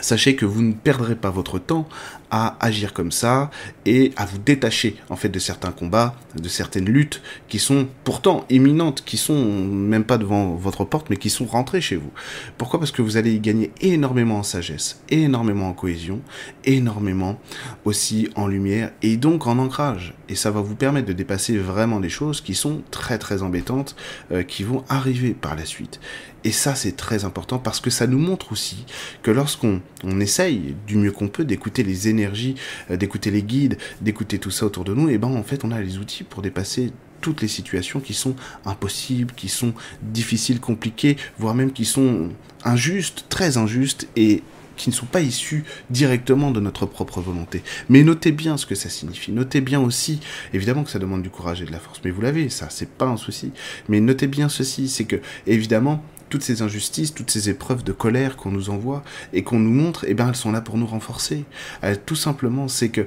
sachez 0.00 0.36
que 0.36 0.46
vous 0.46 0.62
ne 0.62 0.72
perdrez 0.72 1.16
pas 1.16 1.30
votre 1.30 1.58
temps 1.58 1.88
à 2.30 2.56
agir 2.64 2.92
comme 2.92 3.10
ça 3.10 3.50
et 3.86 4.12
à 4.16 4.24
vous 4.24 4.38
détacher 4.38 4.96
en 5.08 5.16
fait 5.16 5.28
de 5.28 5.38
certains 5.38 5.72
combats, 5.72 6.14
de 6.36 6.48
certaines 6.48 6.84
luttes 6.84 7.22
qui 7.48 7.58
sont 7.58 7.88
pourtant 8.04 8.44
imminentes, 8.50 9.02
qui 9.04 9.16
sont 9.16 9.64
même 9.64 10.04
pas 10.04 10.16
devant 10.16 10.54
votre 10.54 10.84
porte 10.84 11.10
mais 11.10 11.16
qui 11.16 11.28
sont 11.28 11.46
rentrées 11.46 11.80
chez 11.80 11.96
vous. 11.96 12.10
Pourquoi? 12.56 12.78
Parce 12.78 12.92
que 12.92 13.02
vous 13.02 13.16
allez 13.16 13.32
y 13.32 13.40
gagner 13.40 13.72
énormément 13.80 14.38
en 14.38 14.42
sagesse, 14.42 15.02
énormément 15.08 15.68
en 15.68 15.72
cohésion, 15.72 16.20
énormément 16.64 17.40
aussi 17.84 18.28
en 18.36 18.46
lumière 18.46 18.92
et 19.02 19.16
donc 19.16 19.46
en 19.46 19.58
ancrage. 19.58 20.14
Et 20.28 20.36
ça 20.36 20.50
va 20.52 20.60
vous 20.60 20.76
permettre 20.76 21.08
de 21.08 21.12
dépasser 21.12 21.58
vraiment 21.58 21.98
des 21.98 22.08
choses 22.08 22.40
qui 22.40 22.54
sont 22.54 22.82
très 22.90 23.18
très 23.18 23.42
embêtantes, 23.42 23.96
euh, 24.30 24.44
qui 24.44 24.62
vont 24.62 24.84
arriver 24.88 25.34
par 25.34 25.56
la 25.56 25.64
suite. 25.64 26.00
Et 26.44 26.52
ça 26.52 26.74
c'est 26.74 26.96
très 26.96 27.24
important 27.24 27.58
parce 27.58 27.80
que 27.80 27.90
ça 27.90 28.06
nous 28.06 28.18
montre 28.18 28.52
aussi 28.52 28.84
que 29.22 29.30
lorsqu'on 29.30 29.80
on 30.04 30.20
essaye 30.20 30.74
du 30.86 30.96
mieux 30.96 31.12
qu'on 31.12 31.28
peut 31.28 31.44
d'écouter 31.44 31.82
les 31.82 32.08
énergies 32.08 32.54
euh, 32.90 32.96
d'écouter 32.96 33.30
les 33.30 33.42
guides, 33.42 33.78
d'écouter 34.00 34.38
tout 34.38 34.50
ça 34.50 34.66
autour 34.66 34.84
de 34.84 34.94
nous, 34.94 35.08
et 35.08 35.18
ben 35.18 35.28
en 35.28 35.42
fait 35.42 35.64
on 35.64 35.70
a 35.70 35.80
les 35.80 35.98
outils 35.98 36.24
pour 36.24 36.42
dépasser 36.42 36.92
toutes 37.20 37.42
les 37.42 37.48
situations 37.48 38.00
qui 38.00 38.14
sont 38.14 38.34
impossibles, 38.64 39.34
qui 39.34 39.48
sont 39.48 39.74
difficiles, 40.02 40.60
compliquées, 40.60 41.16
voire 41.38 41.54
même 41.54 41.72
qui 41.72 41.84
sont 41.84 42.30
injustes, 42.64 43.26
très 43.28 43.58
injustes 43.58 44.08
et 44.16 44.42
qui 44.76 44.88
ne 44.88 44.94
sont 44.94 45.06
pas 45.06 45.20
issues 45.20 45.64
directement 45.90 46.50
de 46.50 46.58
notre 46.58 46.86
propre 46.86 47.20
volonté. 47.20 47.62
Mais 47.90 48.02
notez 48.02 48.32
bien 48.32 48.56
ce 48.56 48.64
que 48.64 48.74
ça 48.74 48.88
signifie. 48.88 49.30
Notez 49.30 49.60
bien 49.60 49.80
aussi, 49.80 50.20
évidemment 50.54 50.84
que 50.84 50.90
ça 50.90 50.98
demande 50.98 51.22
du 51.22 51.28
courage 51.28 51.60
et 51.60 51.66
de 51.66 51.72
la 51.72 51.78
force, 51.78 52.00
mais 52.02 52.10
vous 52.10 52.22
l'avez, 52.22 52.48
ça, 52.48 52.68
c'est 52.70 52.88
pas 52.88 53.04
un 53.04 53.18
souci. 53.18 53.52
Mais 53.90 54.00
notez 54.00 54.26
bien 54.26 54.48
ceci, 54.48 54.88
c'est 54.88 55.04
que, 55.04 55.16
évidemment, 55.46 56.02
toutes 56.30 56.42
ces 56.42 56.62
injustices, 56.62 57.12
toutes 57.12 57.30
ces 57.30 57.50
épreuves 57.50 57.84
de 57.84 57.92
colère 57.92 58.36
qu'on 58.36 58.50
nous 58.50 58.70
envoie 58.70 59.02
et 59.32 59.42
qu'on 59.42 59.58
nous 59.58 59.70
montre, 59.70 60.04
eh 60.08 60.14
bien, 60.14 60.28
elles 60.28 60.36
sont 60.36 60.52
là 60.52 60.60
pour 60.60 60.78
nous 60.78 60.86
renforcer. 60.86 61.44
Euh, 61.84 61.94
tout 62.06 62.16
simplement, 62.16 62.68
c'est 62.68 62.88
que 62.88 63.06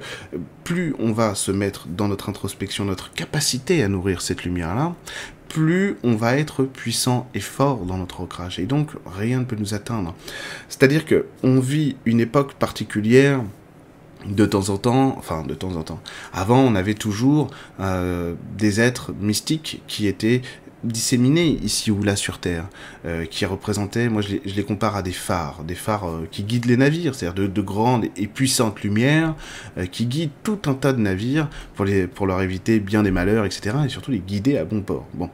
plus 0.64 0.94
on 1.00 1.12
va 1.12 1.34
se 1.34 1.52
mettre 1.52 1.88
dans 1.88 2.08
notre 2.08 2.30
introspection, 2.30 2.86
notre 2.86 3.12
capacité 3.12 3.84
à 3.84 3.88
nourrir 3.88 4.22
cette 4.22 4.44
lumière-là, 4.44 4.96
plus 5.50 5.98
on 6.04 6.16
va 6.16 6.38
être 6.38 6.64
puissant 6.64 7.30
et 7.34 7.40
fort 7.40 7.86
dans 7.86 7.98
notre 7.98 8.22
ancrage. 8.22 8.60
Et 8.60 8.66
donc, 8.66 8.90
rien 9.06 9.40
ne 9.40 9.46
peut 9.46 9.56
nous 9.58 9.74
atteindre. 9.74 10.16
C'est-à-dire 10.68 11.06
que 11.06 11.28
on 11.44 11.60
vit 11.60 11.96
une 12.06 12.20
époque 12.20 12.56
particulière 12.56 13.42
de 14.26 14.46
temps 14.46 14.70
en 14.70 14.78
temps, 14.78 15.16
enfin 15.18 15.44
de 15.44 15.54
temps 15.54 15.76
en 15.76 15.84
temps. 15.84 16.00
Avant, 16.34 16.60
on 16.60 16.76
avait 16.76 16.94
toujours 16.94 17.52
euh, 17.80 18.36
des 18.58 18.80
êtres 18.80 19.14
mystiques 19.20 19.82
qui 19.88 20.08
étaient 20.08 20.42
disséminés 20.84 21.60
ici 21.64 21.92
ou 21.92 22.04
là 22.04 22.16
sur 22.16 22.40
Terre, 22.40 22.66
euh, 23.06 23.26
qui 23.26 23.46
représentaient, 23.46 24.10
moi 24.10 24.22
je 24.22 24.38
les, 24.44 24.64
compare 24.64 24.96
à 24.96 25.02
des 25.02 25.12
phares, 25.12 25.64
des 25.64 25.76
phares 25.76 26.08
euh, 26.08 26.28
qui 26.30 26.44
guident 26.44 26.66
les 26.66 26.78
navires, 26.78 27.16
c'est-à-dire 27.16 27.50
de, 27.50 27.62
grandes 27.62 28.06
et 28.18 28.28
puissantes 28.28 28.82
lumières 28.82 29.36
euh, 29.78 29.86
qui 29.86 30.06
guident 30.06 30.32
tout 30.44 30.60
un 30.66 30.74
tas 30.74 30.94
de 30.94 31.00
navires 31.00 31.50
pour, 31.76 31.86
les, 31.86 32.08
pour 32.08 32.28
leur 32.28 32.42
éviter 32.42 32.80
bien 32.80 33.04
des 33.04 33.12
malheurs, 33.12 33.46
etc. 33.46 33.78
et 33.86 33.90
surtout 33.90 34.12
les 34.12 34.20
guider 34.20 34.58
à 34.58 34.66
bon 34.66 34.82
port. 34.82 35.08
Bon, 35.14 35.30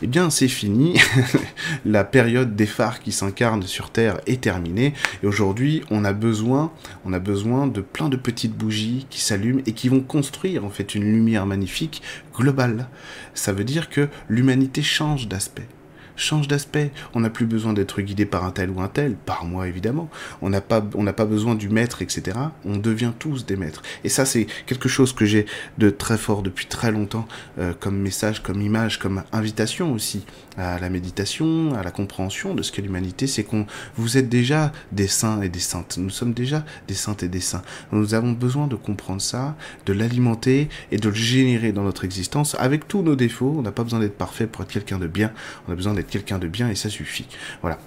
eh 0.00 0.06
bien 0.06 0.30
c'est 0.30 0.48
fini, 0.48 0.98
la 1.84 2.04
période 2.04 2.54
des 2.54 2.66
phares 2.66 3.00
qui 3.00 3.12
s'incarnent 3.12 3.62
sur 3.64 3.90
Terre 3.90 4.20
est 4.26 4.40
terminée, 4.40 4.94
et 5.22 5.26
aujourd'hui 5.26 5.82
on 5.90 6.04
a 6.04 6.12
besoin, 6.12 6.70
on 7.04 7.12
a 7.12 7.18
besoin 7.18 7.66
de 7.66 7.80
plein 7.80 8.08
de 8.08 8.16
petites 8.16 8.56
bougies 8.56 9.06
qui 9.10 9.20
s'allument 9.20 9.62
et 9.66 9.72
qui 9.72 9.88
vont 9.88 10.00
construire 10.00 10.64
en 10.64 10.70
fait 10.70 10.94
une 10.94 11.04
lumière 11.04 11.46
magnifique 11.46 12.02
globale. 12.34 12.88
Ça 13.34 13.52
veut 13.52 13.64
dire 13.64 13.88
que 13.90 14.08
l'humanité 14.28 14.82
change 14.82 15.28
d'aspect 15.28 15.68
change 16.16 16.48
d'aspect. 16.48 16.90
On 17.14 17.20
n'a 17.20 17.30
plus 17.30 17.46
besoin 17.46 17.72
d'être 17.72 18.00
guidé 18.00 18.26
par 18.26 18.44
un 18.44 18.50
tel 18.50 18.70
ou 18.70 18.80
un 18.80 18.88
tel, 18.88 19.14
par 19.14 19.44
moi 19.44 19.68
évidemment. 19.68 20.08
On 20.40 20.50
n'a 20.50 20.60
pas, 20.60 20.80
pas 20.80 21.24
besoin 21.24 21.54
du 21.54 21.68
maître, 21.68 22.02
etc. 22.02 22.38
On 22.64 22.76
devient 22.76 23.12
tous 23.18 23.46
des 23.46 23.56
maîtres. 23.56 23.82
Et 24.04 24.08
ça, 24.08 24.24
c'est 24.24 24.46
quelque 24.66 24.88
chose 24.88 25.12
que 25.12 25.24
j'ai 25.24 25.46
de 25.78 25.90
très 25.90 26.18
fort 26.18 26.42
depuis 26.42 26.66
très 26.66 26.90
longtemps, 26.92 27.26
euh, 27.58 27.72
comme 27.78 27.98
message, 27.98 28.42
comme 28.42 28.60
image, 28.62 28.98
comme 28.98 29.22
invitation 29.32 29.92
aussi 29.92 30.24
à 30.56 30.78
la 30.78 30.90
méditation, 30.90 31.74
à 31.74 31.82
la 31.82 31.90
compréhension 31.90 32.54
de 32.54 32.62
ce 32.62 32.72
qu'est 32.72 32.82
l'humanité. 32.82 33.26
C'est 33.26 33.44
qu'on, 33.44 33.66
vous 33.96 34.16
êtes 34.16 34.28
déjà 34.28 34.72
des 34.92 35.06
saints 35.06 35.40
et 35.42 35.48
des 35.48 35.60
saintes. 35.60 35.98
Nous 35.98 36.10
sommes 36.10 36.32
déjà 36.32 36.64
des 36.88 36.94
saintes 36.94 37.22
et 37.22 37.28
des 37.28 37.40
saints. 37.40 37.62
Nous 37.92 38.14
avons 38.14 38.32
besoin 38.32 38.66
de 38.66 38.76
comprendre 38.76 39.22
ça, 39.22 39.56
de 39.86 39.92
l'alimenter 39.92 40.68
et 40.90 40.98
de 40.98 41.08
le 41.08 41.14
générer 41.14 41.72
dans 41.72 41.82
notre 41.82 42.04
existence 42.04 42.56
avec 42.58 42.88
tous 42.88 43.02
nos 43.02 43.16
défauts. 43.16 43.54
On 43.58 43.62
n'a 43.62 43.72
pas 43.72 43.84
besoin 43.84 44.00
d'être 44.00 44.16
parfait 44.16 44.46
pour 44.46 44.62
être 44.62 44.72
quelqu'un 44.72 44.98
de 44.98 45.06
bien. 45.06 45.32
On 45.68 45.72
a 45.72 45.74
besoin 45.74 45.94
d'être 45.94 46.10
quelqu'un 46.10 46.38
de 46.38 46.48
bien 46.48 46.68
et 46.68 46.74
ça 46.74 46.88
suffit. 46.88 47.26
Voilà. 47.60 47.78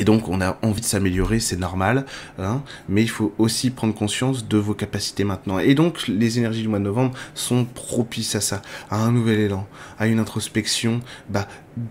Et 0.00 0.04
donc 0.04 0.30
on 0.30 0.40
a 0.40 0.58
envie 0.62 0.80
de 0.80 0.86
s'améliorer, 0.86 1.40
c'est 1.40 1.58
normal, 1.58 2.06
hein, 2.38 2.62
mais 2.88 3.02
il 3.02 3.10
faut 3.10 3.34
aussi 3.36 3.68
prendre 3.68 3.94
conscience 3.94 4.48
de 4.48 4.56
vos 4.56 4.72
capacités 4.72 5.24
maintenant. 5.24 5.58
Et 5.58 5.74
donc 5.74 6.08
les 6.08 6.38
énergies 6.38 6.62
du 6.62 6.68
mois 6.68 6.78
de 6.78 6.84
novembre 6.84 7.12
sont 7.34 7.66
propices 7.66 8.34
à 8.34 8.40
ça, 8.40 8.62
à 8.88 8.96
un 8.96 9.12
nouvel 9.12 9.40
élan, 9.40 9.66
à 9.98 10.06
une 10.06 10.18
introspection 10.18 11.00
bah, 11.28 11.46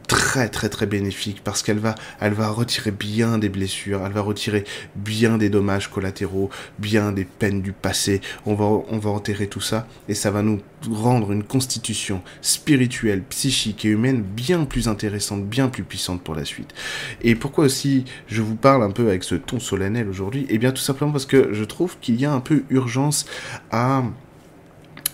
très 0.07 0.49
très 0.49 0.69
très 0.69 0.85
bénéfique 0.85 1.41
parce 1.43 1.63
qu'elle 1.63 1.77
va 1.77 1.95
elle 2.19 2.33
va 2.33 2.49
retirer 2.49 2.89
bien 2.89 3.37
des 3.37 3.49
blessures, 3.49 4.01
elle 4.03 4.11
va 4.11 4.21
retirer 4.21 4.63
bien 4.95 5.37
des 5.37 5.49
dommages 5.49 5.89
collatéraux, 5.89 6.49
bien 6.79 7.11
des 7.11 7.25
peines 7.25 7.61
du 7.61 7.73
passé. 7.73 8.21
On 8.47 8.55
va 8.55 8.65
on 8.65 8.97
va 8.97 9.11
enterrer 9.11 9.45
tout 9.45 9.61
ça 9.61 9.87
et 10.07 10.15
ça 10.15 10.31
va 10.31 10.41
nous 10.41 10.61
rendre 10.89 11.31
une 11.31 11.43
constitution 11.43 12.21
spirituelle, 12.41 13.21
psychique 13.23 13.85
et 13.85 13.89
humaine 13.89 14.21
bien 14.21 14.65
plus 14.65 14.87
intéressante, 14.87 15.45
bien 15.45 15.67
plus 15.67 15.83
puissante 15.83 16.21
pour 16.23 16.35
la 16.35 16.45
suite. 16.45 16.73
Et 17.21 17.35
pourquoi 17.35 17.65
aussi 17.65 17.98
je 18.27 18.41
vous 18.41 18.55
parle 18.55 18.83
un 18.83 18.91
peu 18.91 19.07
avec 19.07 19.23
ce 19.23 19.35
ton 19.35 19.59
solennel 19.59 20.07
aujourd'hui 20.09 20.45
Eh 20.49 20.57
bien 20.57 20.71
tout 20.71 20.81
simplement 20.81 21.11
parce 21.11 21.25
que 21.25 21.53
je 21.53 21.63
trouve 21.63 21.97
qu'il 21.99 22.19
y 22.19 22.25
a 22.25 22.31
un 22.31 22.39
peu 22.39 22.63
urgence 22.69 23.25
à 23.71 24.03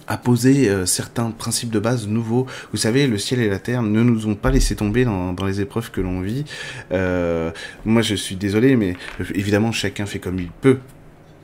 à 0.08 0.18
poser 0.18 0.70
euh, 0.70 0.86
certains 0.86 1.32
principes 1.32 1.72
de 1.72 1.80
base 1.80 2.08
nouveaux. 2.08 2.46
Vous 2.72 2.78
savez, 2.78 3.08
le 3.08 3.18
ciel 3.18 3.40
et 3.40 3.50
la 3.50 3.60
terre 3.60 3.82
ne 3.82 4.04
nous 4.04 4.28
ont 4.28 4.36
pas 4.36 4.52
laissé 4.52 4.76
tomber 4.76 5.06
dans, 5.06 5.34
les 5.46 5.62
épreuves 5.62 5.92
que 5.92 6.02
l'on 6.02 6.22
vit. 6.22 6.46
Euh, 6.92 7.52
moi, 7.86 8.02
je 8.02 8.16
suis 8.16 8.36
désolé, 8.36 8.76
mais 8.76 8.96
évidemment, 9.34 9.72
chacun 9.72 10.06
fait 10.06 10.20
comme 10.20 10.40
il 10.40 10.50
peut 10.50 10.80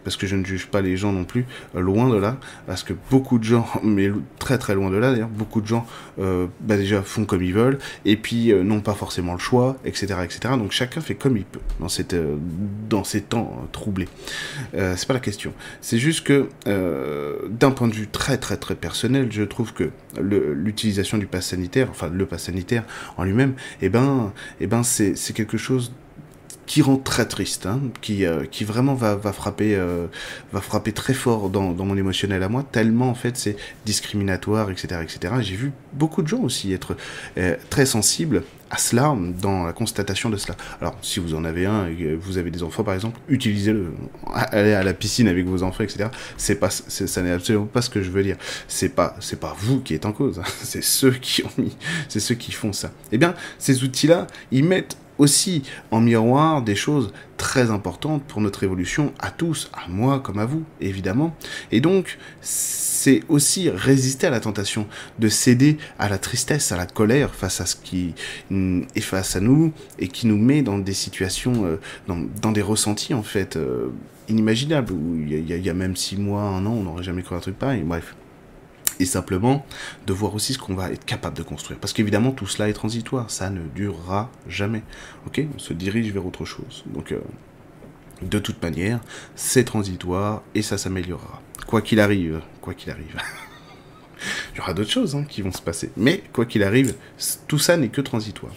parce 0.04 0.18
que 0.18 0.28
je 0.28 0.36
ne 0.36 0.46
juge 0.46 0.68
pas 0.68 0.82
les 0.82 0.98
gens 0.98 1.12
non 1.12 1.24
plus, 1.24 1.46
euh, 1.76 1.80
loin 1.80 2.10
de 2.10 2.18
là, 2.18 2.38
parce 2.68 2.84
que 2.84 2.94
beaucoup 3.10 3.40
de 3.40 3.44
gens, 3.44 3.68
mais 3.84 4.12
très 4.40 4.58
très 4.58 4.76
loin 4.76 4.90
de 4.90 4.98
là 4.98 5.12
d'ailleurs, 5.12 5.30
beaucoup 5.30 5.62
de 5.62 5.68
gens 5.68 5.86
euh, 6.20 6.48
bah 6.62 6.78
déjà 6.78 7.02
font 7.02 7.26
comme 7.26 7.44
ils 7.44 7.54
veulent, 7.54 7.80
et 8.06 8.16
puis 8.16 8.52
euh, 8.52 8.64
n'ont 8.64 8.82
pas 8.82 8.94
forcément 8.94 9.34
le 9.34 9.40
choix, 9.40 9.78
etc., 9.86 10.16
etc. 10.24 10.54
Donc 10.58 10.72
chacun 10.72 11.02
fait 11.02 11.16
comme 11.16 11.38
il 11.38 11.46
peut 11.46 11.60
dans, 11.80 11.90
cette, 11.90 12.16
dans 12.90 13.04
ces 13.04 13.22
temps 13.22 13.68
troublés. 13.72 14.08
c'est 14.74 15.08
pas 15.08 15.14
la 15.14 15.20
question. 15.20 15.54
C'est 15.82 15.98
juste 15.98 16.26
que 16.26 16.50
d'un 17.50 17.72
point 17.72 17.88
de 17.88 17.94
vue 17.94 18.08
très 18.08 18.38
très 18.38 18.58
très 18.58 18.76
personnel, 18.76 19.28
je 19.32 19.44
trouve 19.44 19.74
que 19.74 19.90
l'utilisation 20.20 21.18
du 21.18 21.28
pass 21.28 21.48
sanitaire, 21.48 21.88
enfin 21.90 22.10
le 22.10 22.26
pass 22.26 22.44
sanitaire 22.44 22.84
en 23.18 23.24
lui-même, 23.24 23.54
eh 23.82 23.90
ben, 23.90 24.32
eh 24.60 24.68
ben 24.68 24.84
c'est 24.84 25.34
quelque 25.34 25.58
chose 25.58 25.92
qui 26.72 26.82
rend 26.82 26.96
très 26.96 27.26
triste, 27.26 27.66
hein, 27.66 27.82
qui, 28.00 28.26
euh, 28.26 28.46
qui 28.50 28.64
vraiment 28.64 28.94
va, 28.94 29.18
va, 29.18 29.34
frapper, 29.34 29.76
euh, 29.76 30.08
va 30.54 30.62
frapper 30.62 30.94
très 30.94 31.14
fort 31.14 31.50
dans, 31.50 31.74
dans, 31.74 31.84
mon 31.84 31.98
émotionnel 31.98 32.42
à 32.44 32.48
moi, 32.48 32.64
tellement 32.72 33.10
en 33.10 33.14
fait 33.14 33.36
c'est 33.36 33.58
discriminatoire, 33.86 34.72
etc. 34.72 35.02
etc. 35.04 35.34
J'ai 35.42 35.58
vu 35.58 35.74
beaucoup 35.92 36.22
de 36.22 36.30
gens 36.30 36.40
aussi 36.40 36.72
être 36.72 36.96
euh, 37.38 37.58
très 37.70 37.86
sensibles 37.86 38.44
à 38.70 38.78
cela, 38.78 39.14
dans 39.42 39.66
la 39.66 39.74
constatation 39.74 40.30
de 40.30 40.38
cela. 40.38 40.56
Alors, 40.80 40.96
si 41.02 41.20
vous 41.20 41.36
en 41.36 41.44
avez 41.44 41.66
un 41.66 41.90
vous 42.22 42.38
avez 42.38 42.52
des 42.52 42.64
enfants, 42.64 42.86
par 42.86 42.94
exemple, 42.94 43.20
utilisez-le. 43.28 43.92
Allez 44.34 44.72
à 44.72 44.82
la 44.82 44.94
piscine 44.94 45.28
avec 45.28 45.46
vos 45.46 45.64
enfants, 45.64 45.84
etc. 45.84 46.08
C'est 46.38 46.56
pas, 46.56 46.70
ça 46.70 47.22
n'est 47.22 47.32
absolument 47.32 47.66
pas 47.66 47.82
ce 47.82 47.90
que 47.90 48.02
je 48.02 48.10
veux 48.12 48.24
dire. 48.24 48.38
C'est 48.70 48.96
pas, 48.96 49.18
c'est 49.20 49.42
pas 49.42 49.54
vous 49.60 49.82
qui 49.82 49.94
êtes 49.94 50.06
en 50.06 50.14
cause. 50.14 50.40
Hein. 50.40 50.44
C'est 50.64 50.82
ceux 50.82 51.12
qui 51.12 51.44
ont 51.44 51.52
mis, 51.62 51.76
c'est 52.08 52.22
ceux 52.22 52.36
qui 52.36 52.54
font 52.54 52.72
ça. 52.72 52.92
Eh 53.12 53.18
bien, 53.18 53.36
ces 53.58 53.84
outils-là, 53.84 54.28
ils 54.54 54.64
mettent 54.64 54.96
aussi 55.22 55.62
en 55.92 56.02
miroir 56.02 56.64
des 56.64 56.74
choses 56.74 57.14
très 57.38 57.70
importantes 57.70 58.24
pour 58.24 58.42
notre 58.42 58.64
évolution 58.64 59.14
à 59.20 59.30
tous, 59.30 59.70
à 59.72 59.88
moi 59.88 60.20
comme 60.20 60.40
à 60.40 60.46
vous, 60.46 60.64
évidemment. 60.80 61.36
Et 61.72 61.80
donc, 61.80 62.18
c'est 62.42 63.22
aussi 63.30 63.70
résister 63.70 64.26
à 64.26 64.32
la 64.32 64.40
tentation 64.40 64.88
de 65.20 65.30
céder 65.30 65.78
à 66.00 66.10
la 66.10 66.18
tristesse, 66.18 66.72
à 66.72 66.78
la 66.78 66.88
colère 66.88 67.36
face 67.36 67.62
à 67.62 67.68
ce 67.68 67.76
qui 67.76 68.16
est 68.52 69.02
face 69.02 69.36
à 69.36 69.42
nous 69.42 69.74
et 70.00 70.08
qui 70.08 70.26
nous 70.26 70.38
met 70.38 70.64
dans 70.64 70.80
des 70.80 70.94
situations, 70.94 71.66
euh, 71.66 71.78
dans, 72.08 72.52
des 72.52 72.62
ressentis 72.64 73.14
en 73.14 73.24
fait 73.24 73.58
euh, 73.58 73.90
inimaginables. 74.28 74.92
Où 74.92 75.18
il 75.18 75.66
y, 75.66 75.70
a 75.70 75.74
même 75.74 75.96
six 75.96 76.18
mois, 76.18 76.42
un 76.42 76.66
an, 76.66 76.72
on 76.72 76.84
n'aurait 76.84 77.04
jamais 77.04 77.22
cru 77.22 77.36
un 77.36 77.40
truc 77.40 77.60
pareil. 77.60 77.84
Bref 77.84 78.16
et 79.02 79.06
simplement 79.06 79.66
de 80.06 80.14
voir 80.14 80.36
aussi 80.36 80.54
ce 80.54 80.60
qu'on 80.60 80.76
va 80.76 80.92
être 80.92 81.06
capable 81.06 81.36
de 81.36 81.44
construire. 81.44 81.80
Parce 81.80 81.92
qu'évidemment, 81.92 82.32
tout 82.32 82.46
cela 82.46 82.70
est 82.70 82.74
transitoire, 82.74 83.32
ça 83.32 83.50
ne 83.50 83.62
durera 83.76 84.30
jamais. 84.48 84.84
Ok? 85.26 85.42
On 85.56 85.60
se 85.60 85.74
dirige 85.74 86.12
vers 86.14 86.26
autre 86.26 86.46
chose. 86.46 86.84
Donc, 86.86 87.12
euh, 87.12 87.20
de 88.22 88.38
toute 88.38 88.62
manière, 88.62 89.00
c'est 89.36 89.64
transitoire 89.64 90.44
et 90.54 90.62
ça 90.62 90.78
s'améliorera. 90.78 91.42
Quoi 91.66 91.82
qu'il 91.82 92.00
arrive, 92.00 92.42
quoi 92.62 92.76
qu'il 92.76 92.92
arrive. 92.92 93.18
il 94.54 94.58
y 94.58 94.62
aura 94.62 94.74
d'autres 94.74 94.92
choses 94.92 95.16
hein, 95.16 95.26
qui 95.28 95.42
vont 95.42 95.52
se 95.52 95.62
passer. 95.62 95.92
Mais 95.98 96.24
quoi 96.34 96.46
qu'il 96.46 96.64
arrive, 96.64 96.96
tout 97.48 97.60
ça 97.60 97.78
n'est 97.78 97.90
que 97.90 98.02
transitoire. 98.02 98.54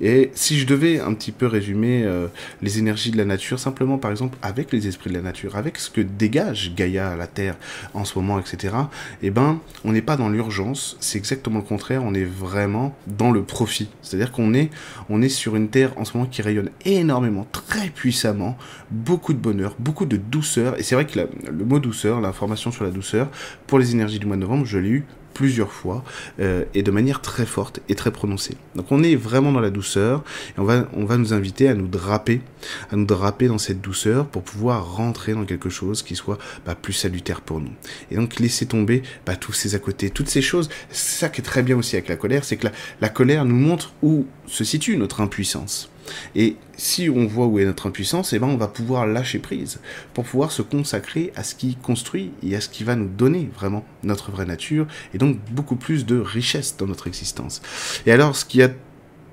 Et 0.00 0.30
si 0.34 0.58
je 0.58 0.66
devais 0.66 1.00
un 1.00 1.14
petit 1.14 1.32
peu 1.32 1.46
résumer 1.46 2.04
euh, 2.04 2.28
les 2.62 2.78
énergies 2.78 3.10
de 3.10 3.16
la 3.16 3.24
nature, 3.24 3.58
simplement 3.58 3.98
par 3.98 4.10
exemple 4.10 4.38
avec 4.42 4.72
les 4.72 4.86
esprits 4.86 5.10
de 5.10 5.14
la 5.14 5.22
nature, 5.22 5.56
avec 5.56 5.78
ce 5.78 5.90
que 5.90 6.00
dégage 6.00 6.74
Gaïa, 6.74 7.16
la 7.16 7.26
Terre 7.26 7.56
en 7.94 8.04
ce 8.04 8.18
moment, 8.18 8.38
etc., 8.38 8.74
eh 9.22 9.30
ben, 9.30 9.60
on 9.84 9.92
n'est 9.92 10.02
pas 10.02 10.16
dans 10.16 10.28
l'urgence, 10.28 10.96
c'est 11.00 11.18
exactement 11.18 11.58
le 11.58 11.64
contraire, 11.64 12.02
on 12.04 12.14
est 12.14 12.24
vraiment 12.24 12.96
dans 13.06 13.30
le 13.30 13.42
profit. 13.42 13.88
C'est-à-dire 14.02 14.32
qu'on 14.32 14.54
est, 14.54 14.70
on 15.08 15.22
est 15.22 15.28
sur 15.28 15.56
une 15.56 15.68
Terre 15.68 15.92
en 15.96 16.04
ce 16.04 16.16
moment 16.16 16.28
qui 16.28 16.42
rayonne 16.42 16.70
énormément, 16.84 17.46
très 17.52 17.88
puissamment, 17.88 18.56
beaucoup 18.90 19.32
de 19.32 19.38
bonheur, 19.38 19.74
beaucoup 19.78 20.06
de 20.06 20.16
douceur. 20.16 20.78
Et 20.78 20.82
c'est 20.82 20.94
vrai 20.94 21.06
que 21.06 21.18
le 21.18 21.64
mot 21.64 21.78
douceur, 21.78 22.20
l'information 22.20 22.70
sur 22.70 22.84
la 22.84 22.90
douceur, 22.90 23.28
pour 23.66 23.78
les 23.78 23.92
énergies 23.92 24.18
du 24.18 24.26
mois 24.26 24.36
de 24.36 24.42
novembre, 24.42 24.64
je 24.64 24.78
l'ai 24.78 24.88
eu 24.88 24.99
plusieurs 25.34 25.72
fois 25.72 26.04
euh, 26.40 26.64
et 26.74 26.82
de 26.82 26.90
manière 26.90 27.20
très 27.20 27.46
forte 27.46 27.80
et 27.88 27.94
très 27.94 28.10
prononcée. 28.10 28.56
Donc 28.74 28.92
on 28.92 29.02
est 29.02 29.16
vraiment 29.16 29.52
dans 29.52 29.60
la 29.60 29.70
douceur 29.70 30.22
et 30.56 30.60
on 30.60 30.64
va, 30.64 30.88
on 30.92 31.04
va 31.04 31.16
nous 31.16 31.32
inviter 31.32 31.68
à 31.68 31.74
nous 31.74 31.86
draper, 31.86 32.42
à 32.90 32.96
nous 32.96 33.06
draper 33.06 33.48
dans 33.48 33.58
cette 33.58 33.80
douceur 33.80 34.26
pour 34.26 34.42
pouvoir 34.42 34.94
rentrer 34.96 35.32
dans 35.32 35.44
quelque 35.44 35.70
chose 35.70 36.02
qui 36.02 36.16
soit 36.16 36.38
bah, 36.66 36.74
plus 36.74 36.92
salutaire 36.92 37.40
pour 37.40 37.60
nous. 37.60 37.72
Et 38.10 38.16
donc 38.16 38.38
laisser 38.38 38.66
tomber 38.66 39.02
bah, 39.24 39.36
tous 39.36 39.52
ces 39.52 39.74
à 39.74 39.78
côté, 39.78 40.10
toutes 40.10 40.28
ces 40.28 40.42
choses. 40.42 40.68
Ça 40.90 41.28
qui 41.28 41.40
est 41.40 41.44
très 41.44 41.62
bien 41.62 41.76
aussi 41.76 41.96
avec 41.96 42.08
la 42.08 42.16
colère, 42.16 42.44
c'est 42.44 42.56
que 42.56 42.68
la 43.00 43.08
colère 43.08 43.44
nous 43.44 43.56
montre 43.56 43.92
où 44.02 44.26
se 44.46 44.64
situe 44.64 44.96
notre 44.96 45.20
impuissance. 45.20 45.89
Et 46.34 46.56
si 46.76 47.10
on 47.10 47.26
voit 47.26 47.46
où 47.46 47.58
est 47.58 47.64
notre 47.64 47.86
impuissance, 47.86 48.32
eh 48.32 48.38
ben 48.38 48.48
on 48.48 48.56
va 48.56 48.68
pouvoir 48.68 49.06
lâcher 49.06 49.38
prise 49.38 49.80
pour 50.14 50.24
pouvoir 50.24 50.52
se 50.52 50.62
consacrer 50.62 51.32
à 51.36 51.42
ce 51.42 51.54
qui 51.54 51.76
construit 51.76 52.32
et 52.42 52.56
à 52.56 52.60
ce 52.60 52.68
qui 52.68 52.84
va 52.84 52.96
nous 52.96 53.08
donner 53.08 53.50
vraiment 53.54 53.84
notre 54.02 54.30
vraie 54.30 54.46
nature 54.46 54.86
et 55.14 55.18
donc 55.18 55.38
beaucoup 55.50 55.76
plus 55.76 56.06
de 56.06 56.18
richesse 56.18 56.76
dans 56.76 56.86
notre 56.86 57.06
existence. 57.06 57.62
Et 58.06 58.12
alors, 58.12 58.36
ce 58.36 58.44
qui 58.44 58.60
est 58.60 58.74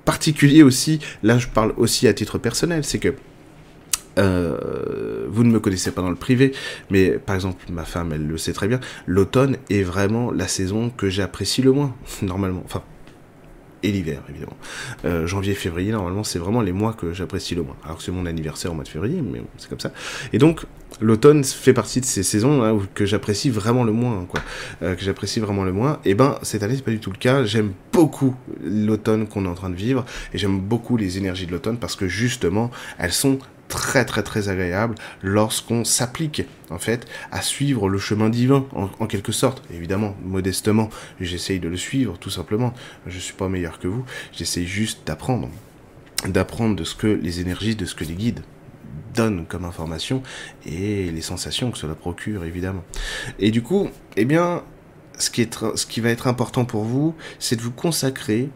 particulier 0.04 0.62
aussi, 0.62 1.00
là 1.22 1.38
je 1.38 1.48
parle 1.48 1.74
aussi 1.76 2.08
à 2.08 2.14
titre 2.14 2.38
personnel, 2.38 2.84
c'est 2.84 2.98
que 2.98 3.14
euh, 4.18 5.26
vous 5.28 5.44
ne 5.44 5.50
me 5.50 5.60
connaissez 5.60 5.92
pas 5.92 6.02
dans 6.02 6.10
le 6.10 6.16
privé, 6.16 6.52
mais 6.90 7.10
par 7.10 7.34
exemple, 7.34 7.64
ma 7.70 7.84
femme, 7.84 8.12
elle 8.12 8.26
le 8.26 8.36
sait 8.36 8.52
très 8.52 8.68
bien, 8.68 8.80
l'automne 9.06 9.56
est 9.70 9.82
vraiment 9.82 10.32
la 10.32 10.48
saison 10.48 10.90
que 10.90 11.08
j'apprécie 11.08 11.62
le 11.62 11.72
moins, 11.72 11.94
normalement. 12.22 12.64
Et 13.82 13.92
l'hiver, 13.92 14.22
évidemment. 14.28 14.56
Euh, 15.04 15.26
janvier, 15.26 15.54
février, 15.54 15.92
normalement, 15.92 16.24
c'est 16.24 16.38
vraiment 16.38 16.62
les 16.62 16.72
mois 16.72 16.92
que 16.92 17.12
j'apprécie 17.12 17.54
le 17.54 17.62
moins. 17.62 17.76
Alors 17.84 17.98
que 17.98 18.02
c'est 18.02 18.12
mon 18.12 18.26
anniversaire 18.26 18.72
au 18.72 18.74
mois 18.74 18.84
de 18.84 18.88
février, 18.88 19.22
mais 19.22 19.42
c'est 19.56 19.68
comme 19.68 19.80
ça. 19.80 19.92
Et 20.32 20.38
donc, 20.38 20.64
l'automne 21.00 21.44
fait 21.44 21.72
partie 21.72 22.00
de 22.00 22.04
ces 22.04 22.22
saisons 22.22 22.62
hein, 22.62 22.78
que 22.94 23.06
j'apprécie 23.06 23.50
vraiment 23.50 23.84
le 23.84 23.92
moins, 23.92 24.24
quoi. 24.28 24.40
Euh, 24.82 24.94
que 24.94 25.02
j'apprécie 25.02 25.40
vraiment 25.40 25.64
le 25.64 25.72
moins. 25.72 26.00
Et 26.04 26.14
ben, 26.14 26.38
cette 26.42 26.62
année, 26.62 26.76
c'est 26.76 26.84
pas 26.84 26.90
du 26.90 27.00
tout 27.00 27.10
le 27.10 27.18
cas. 27.18 27.44
J'aime 27.44 27.72
beaucoup 27.92 28.34
l'automne 28.62 29.26
qu'on 29.26 29.44
est 29.44 29.48
en 29.48 29.54
train 29.54 29.70
de 29.70 29.76
vivre, 29.76 30.04
et 30.32 30.38
j'aime 30.38 30.58
beaucoup 30.58 30.96
les 30.96 31.18
énergies 31.18 31.46
de 31.46 31.52
l'automne 31.52 31.78
parce 31.78 31.96
que 31.96 32.08
justement, 32.08 32.70
elles 32.98 33.12
sont 33.12 33.38
très 33.68 34.04
très 34.04 34.22
très 34.22 34.48
agréable 34.48 34.94
lorsqu'on 35.22 35.84
s'applique 35.84 36.42
en 36.70 36.78
fait 36.78 37.06
à 37.30 37.42
suivre 37.42 37.88
le 37.88 37.98
chemin 37.98 38.30
divin 38.30 38.66
en, 38.72 39.06
quelque 39.06 39.32
sorte. 39.32 39.62
Évidemment 39.72 40.16
modestement 40.24 40.88
j'essaye 41.20 41.60
de 41.60 41.68
le 41.68 41.76
suivre 41.76 42.18
tout 42.18 42.30
simplement. 42.30 42.74
Je 43.06 43.18
suis 43.18 43.34
pas 43.34 43.48
meilleur 43.48 43.78
que 43.78 43.88
vous. 43.88 44.04
J'essaye 44.32 44.66
juste 44.66 45.06
d'apprendre. 45.06 45.48
D'apprendre 46.26 46.74
de 46.74 46.84
ce 46.84 46.94
que 46.94 47.06
les 47.06 47.40
énergies 47.40 47.76
de 47.76 47.84
ce 47.84 47.94
que 47.94 48.04
les 48.04 48.14
guides 48.14 48.40
donnent 49.14 49.46
comme 49.46 49.64
information 49.64 50.22
et 50.66 51.10
les 51.10 51.22
sensations 51.22 51.70
que 51.70 51.78
cela 51.78 51.94
procure 51.94 52.44
évidemment. 52.44 52.84
Et 53.38 53.50
du 53.50 53.62
coup 53.62 53.88
eh 54.16 54.24
bien 54.24 54.62
ce 55.18 55.30
qui, 55.30 55.42
est, 55.42 55.58
ce 55.74 55.86
qui 55.86 56.00
va 56.00 56.10
être 56.10 56.26
important 56.26 56.64
pour 56.64 56.84
vous 56.84 57.14
c'est 57.38 57.56
de 57.56 57.62
vous 57.62 57.72
consacrer 57.72 58.50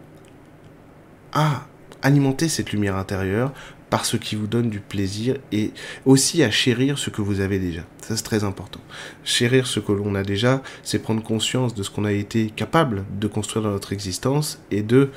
à 1.32 1.66
alimenter 2.02 2.48
cette 2.48 2.72
lumière 2.72 2.96
intérieure 2.96 3.52
par 3.92 4.06
ce 4.06 4.16
qui 4.16 4.36
vous 4.36 4.46
donne 4.46 4.70
du 4.70 4.80
plaisir 4.80 5.36
et 5.52 5.70
aussi 6.06 6.42
à 6.42 6.50
chérir 6.50 6.96
ce 6.96 7.10
que 7.10 7.20
vous 7.20 7.40
avez 7.40 7.58
déjà. 7.58 7.82
Ça, 8.00 8.16
c'est 8.16 8.22
très 8.22 8.42
important. 8.42 8.80
Chérir 9.22 9.66
ce 9.66 9.80
que 9.80 9.92
l'on 9.92 10.14
a 10.14 10.22
déjà, 10.22 10.62
c'est 10.82 10.98
prendre 10.98 11.22
conscience 11.22 11.74
de 11.74 11.82
ce 11.82 11.90
qu'on 11.90 12.06
a 12.06 12.12
été 12.12 12.46
capable 12.46 13.04
de 13.20 13.26
construire 13.26 13.62
dans 13.64 13.70
notre 13.70 13.92
existence 13.92 14.62
et 14.70 14.80
de 14.80 15.10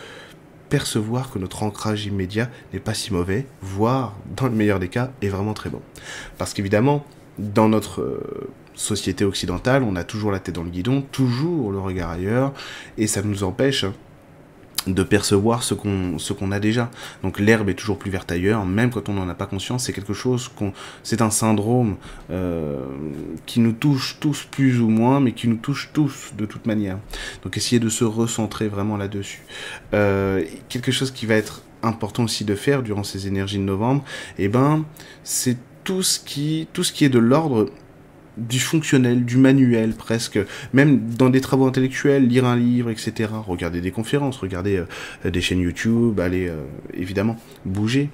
percevoir 0.67 1.31
que 1.31 1.39
notre 1.39 1.63
ancrage 1.63 2.05
immédiat 2.05 2.49
n'est 2.73 2.81
pas 2.81 2.93
si 2.93 3.13
mauvais, 3.13 3.47
voire, 3.61 4.17
dans 4.35 4.47
le 4.47 4.51
meilleur 4.51 4.81
des 4.81 4.89
cas, 4.89 5.09
est 5.21 5.29
vraiment 5.29 5.53
très 5.53 5.69
bon. 5.69 5.81
Parce 6.37 6.53
qu'évidemment, 6.53 7.05
dans 7.39 7.69
notre 7.69 8.01
euh, 8.01 8.49
société 8.73 9.23
occidentale, 9.23 9.83
on 9.83 9.95
a 9.95 10.03
toujours 10.03 10.33
la 10.33 10.39
tête 10.39 10.55
dans 10.55 10.63
le 10.63 10.69
guidon, 10.69 11.01
toujours 11.13 11.71
le 11.71 11.79
regard 11.79 12.09
ailleurs, 12.09 12.51
et 12.97 13.07
ça 13.07 13.21
nous 13.21 13.45
empêche 13.45 13.85
de 14.87 15.03
percevoir 15.03 15.63
ce 15.63 15.73
qu'on 15.73 16.19
ce 16.19 16.33
qu'on 16.33 16.51
a 16.51 16.59
déjà. 16.59 16.89
Donc 17.23 17.39
l'herbe 17.39 17.69
est 17.69 17.75
toujours 17.75 17.97
plus 17.97 18.11
verte 18.11 18.31
ailleurs, 18.31 18.65
même 18.65 18.89
quand 18.91 19.09
on 19.09 19.13
n'en 19.13 19.27
a 19.29 19.33
pas 19.35 19.45
conscience. 19.45 19.85
C'est 19.85 19.93
quelque 19.93 20.13
chose 20.13 20.47
qu'on, 20.47 20.73
c'est 21.03 21.21
un 21.21 21.29
syndrome 21.29 21.95
euh, 22.31 22.85
qui 23.45 23.59
nous 23.59 23.73
touche 23.73 24.17
tous 24.19 24.47
plus 24.49 24.79
ou 24.79 24.89
moins, 24.89 25.19
mais 25.19 25.31
qui 25.33 25.47
nous 25.47 25.57
touche 25.57 25.89
tous 25.93 26.33
de 26.37 26.45
toute 26.45 26.65
manière. 26.65 26.97
Donc 27.43 27.57
essayer 27.57 27.79
de 27.79 27.89
se 27.89 28.03
recentrer 28.03 28.67
vraiment 28.67 28.97
là-dessus. 28.97 29.43
Euh, 29.93 30.43
quelque 30.69 30.91
chose 30.91 31.11
qui 31.11 31.25
va 31.25 31.35
être 31.35 31.61
important 31.83 32.23
aussi 32.23 32.45
de 32.45 32.55
faire 32.55 32.83
durant 32.83 33.03
ces 33.03 33.27
énergies 33.27 33.57
de 33.57 33.63
novembre, 33.63 34.03
eh 34.37 34.47
ben 34.47 34.85
c'est 35.23 35.57
tout 35.83 36.01
ce 36.01 36.19
qui 36.19 36.67
tout 36.73 36.83
ce 36.83 36.91
qui 36.91 37.05
est 37.05 37.09
de 37.09 37.19
l'ordre 37.19 37.69
du 38.37 38.59
fonctionnel, 38.59 39.25
du 39.25 39.37
manuel 39.37 39.93
presque, 39.93 40.39
même 40.73 41.09
dans 41.15 41.29
des 41.29 41.41
travaux 41.41 41.65
intellectuels, 41.65 42.27
lire 42.27 42.45
un 42.45 42.55
livre, 42.55 42.89
etc. 42.89 43.29
Regarder 43.47 43.81
des 43.81 43.91
conférences, 43.91 44.37
regarder 44.37 44.83
euh, 45.25 45.29
des 45.29 45.41
chaînes 45.41 45.61
YouTube, 45.61 46.19
aller 46.19 46.47
euh, 46.47 46.63
évidemment 46.93 47.37
bouger. 47.65 48.09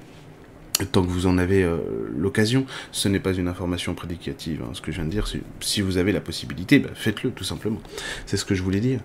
Tant 0.91 1.03
que 1.03 1.09
vous 1.09 1.27
en 1.27 1.37
avez 1.37 1.63
euh, 1.63 1.77
l'occasion, 2.17 2.65
ce 2.91 3.07
n'est 3.07 3.19
pas 3.19 3.33
une 3.33 3.47
information 3.47 3.93
prédicative. 3.93 4.63
Hein, 4.63 4.71
ce 4.73 4.81
que 4.81 4.91
je 4.91 4.97
viens 4.97 5.05
de 5.05 5.11
dire, 5.11 5.27
si 5.59 5.81
vous 5.81 5.97
avez 5.97 6.11
la 6.11 6.21
possibilité, 6.21 6.79
bah, 6.79 6.89
faites-le 6.95 7.31
tout 7.31 7.43
simplement. 7.43 7.81
C'est 8.25 8.37
ce 8.37 8.45
que 8.45 8.55
je 8.55 8.63
voulais 8.63 8.79
dire. 8.79 8.99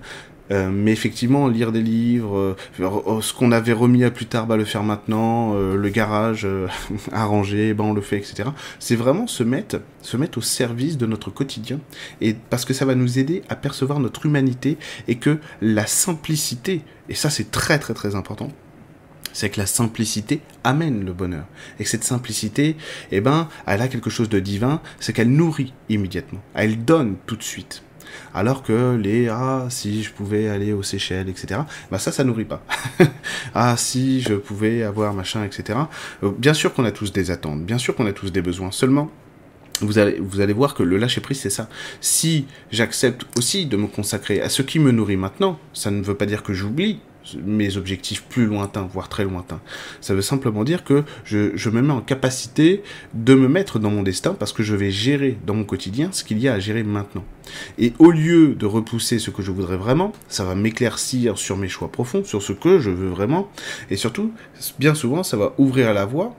Euh, 0.51 0.71
mais 0.71 0.93
effectivement, 0.93 1.49
lire 1.49 1.73
des 1.73 1.83
livres, 1.83 2.57
euh, 2.81 3.21
ce 3.21 3.33
qu'on 3.33 3.53
avait 3.53 3.73
remis 3.73 4.05
à 4.05 4.11
plus 4.11 4.27
tard, 4.27 4.47
bah, 4.47 4.57
le 4.57 4.65
faire 4.65 4.83
maintenant, 4.83 5.55
euh, 5.55 5.77
le 5.77 5.89
garage 5.89 6.47
arrangé, 7.13 7.75
bah, 7.75 7.85
on 7.85 7.93
le 7.93 8.01
fait, 8.01 8.19
etc. 8.19 8.51
C'est 8.79 8.97
vraiment 8.97 9.27
se 9.27 9.43
mettre, 9.43 9.81
se 10.03 10.17
mettre 10.17 10.39
au 10.39 10.43
service 10.43 10.99
de 10.99 11.07
notre 11.07 11.31
quotidien, 11.31 11.81
et 12.21 12.35
parce 12.35 12.65
que 12.65 12.75
ça 12.75 12.85
va 12.85 12.95
nous 12.95 13.19
aider 13.19 13.43
à 13.49 13.57
percevoir 13.57 13.99
notre 13.99 14.27
humanité 14.27 14.79
et 15.09 15.17
que 15.17 15.39
la 15.61 15.87
simplicité, 15.87 16.83
et 17.09 17.15
ça 17.15 17.31
c'est 17.31 17.51
très 17.51 17.79
très 17.79 17.95
très 17.95 18.15
important, 18.15 18.51
c'est 19.33 19.51
que 19.51 19.61
la 19.61 19.67
simplicité 19.67 20.41
amène 20.65 21.05
le 21.05 21.13
bonheur. 21.13 21.45
Et 21.79 21.85
que 21.85 21.91
cette 21.91 22.05
simplicité, 22.05 22.77
eh 23.11 23.21
ben, 23.21 23.49
elle 23.67 23.83
a 23.83 23.89
quelque 23.89 24.09
chose 24.09 24.31
de 24.31 24.41
divin, 24.41 24.81
c'est 24.99 25.13
qu'elle 25.13 25.31
nourrit 25.31 25.75
immédiatement. 25.91 26.41
Elle 26.55 26.85
donne 26.85 27.17
tout 27.27 27.37
de 27.37 27.43
suite. 27.43 27.83
Alors 28.35 28.63
que 28.63 28.97
les 28.97 29.29
ah 29.29 29.67
si 29.71 30.03
je 30.03 30.13
pouvais 30.13 30.49
aller 30.49 30.73
aux 30.73 30.83
Seychelles, 30.83 31.29
etc. 31.29 31.61
Bah 31.91 31.99
ça, 31.99 32.13
ça 32.13 32.25
nourrit 32.25 32.45
pas. 32.45 32.63
ah 33.55 33.77
si 33.77 34.21
je 34.21 34.35
pouvais 34.35 34.83
avoir 34.83 35.15
machin, 35.15 35.45
etc. 35.45 35.79
Euh, 36.23 36.31
bien 36.37 36.55
sûr 36.55 36.75
qu'on 36.75 36.85
a 36.85 36.93
tous 36.93 37.13
des 37.13 37.31
attentes, 37.31 37.65
bien 37.65 37.79
sûr 37.79 37.95
qu'on 37.95 38.07
a 38.07 38.13
tous 38.13 38.33
des 38.33 38.43
besoins. 38.43 38.71
Seulement, 38.71 39.11
vous 39.81 39.99
allez, 39.99 40.19
vous 40.21 40.41
allez 40.41 40.53
voir 40.53 40.75
que 40.75 40.83
le 40.83 40.97
lâcher 40.97 41.21
prise, 41.21 41.41
c'est 41.41 41.51
ça. 41.51 41.69
Si 42.01 42.47
j'accepte 42.71 43.27
aussi 43.37 43.67
de 43.67 43.77
me 43.77 43.87
consacrer 43.87 44.41
à 44.41 44.49
ce 44.49 44.63
qui 44.63 44.79
me 44.79 44.91
nourrit 44.91 45.17
maintenant, 45.17 45.59
ça 45.73 45.91
ne 45.91 46.03
veut 46.03 46.15
pas 46.15 46.27
dire 46.27 46.43
que 46.43 46.53
j'oublie 46.53 47.01
mes 47.45 47.77
objectifs 47.77 48.23
plus 48.23 48.47
lointains, 48.47 48.89
voire 48.93 49.09
très 49.09 49.25
lointains. 49.25 49.61
Ça 50.01 50.15
veut 50.15 50.23
simplement 50.23 50.65
dire 50.65 50.85
que 50.85 51.05
je, 51.25 51.71
me 51.71 51.83
mets 51.83 51.93
en 51.93 52.01
capacité 52.01 52.83
de 53.15 53.35
me 53.35 53.49
mettre 53.49 53.79
dans 53.79 53.91
mon 53.91 54.03
destin 54.03 54.35
parce 54.35 54.53
que 54.53 54.63
je 54.63 54.75
vais 54.75 54.91
gérer 54.91 55.39
dans 55.47 55.55
mon 55.55 55.65
quotidien 55.65 56.11
ce 56.13 56.25
qu'il 56.25 56.39
y 56.39 56.49
a 56.49 56.55
à 56.55 56.59
gérer 56.59 56.83
maintenant. 56.83 57.25
Et 57.79 57.93
au 57.99 58.11
lieu 58.11 58.55
de 58.55 58.67
repousser 58.67 59.19
ce 59.19 59.31
que 59.31 59.43
je 59.43 59.51
voudrais 59.51 59.77
vraiment, 59.77 60.13
ça 60.29 60.45
va 60.45 60.55
m'éclaircir 60.55 61.39
sur 61.39 61.57
mes 61.57 61.69
choix 61.69 61.91
profonds, 61.91 62.25
sur 62.25 62.43
ce 62.43 62.53
que 62.53 62.79
je 62.79 62.91
veux 62.91 63.09
vraiment. 63.09 63.51
Et 63.91 63.97
surtout, 63.97 64.33
bien 64.79 64.95
souvent, 64.95 65.23
ça 65.23 65.37
va 65.37 65.55
ouvrir 65.59 65.93
la 65.95 66.05
voie 66.05 66.37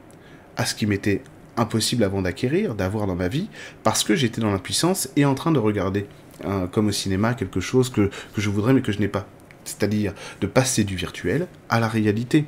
à 0.55 0.65
ce 0.65 0.75
qui 0.75 0.85
m'était 0.85 1.21
impossible 1.55 2.03
avant 2.03 2.21
d'acquérir, 2.21 2.75
d'avoir 2.75 3.07
dans 3.07 3.15
ma 3.15 3.27
vie, 3.27 3.49
parce 3.83 4.03
que 4.03 4.15
j'étais 4.15 4.41
dans 4.41 4.51
l'impuissance 4.51 5.09
et 5.15 5.25
en 5.25 5.33
train 5.33 5.51
de 5.51 5.59
regarder, 5.59 6.05
hein, 6.43 6.67
comme 6.71 6.87
au 6.87 6.91
cinéma, 6.91 7.33
quelque 7.33 7.59
chose 7.59 7.89
que 7.89 8.09
je 8.37 8.49
voudrais 8.49 8.73
mais 8.73 8.81
que 8.81 8.91
je 8.91 8.99
n'ai 8.99 9.07
pas 9.07 9.27
c'est-à-dire 9.67 10.13
de 10.41 10.47
passer 10.47 10.83
du 10.83 10.95
virtuel 10.95 11.47
à 11.69 11.79
la 11.79 11.87
réalité. 11.87 12.45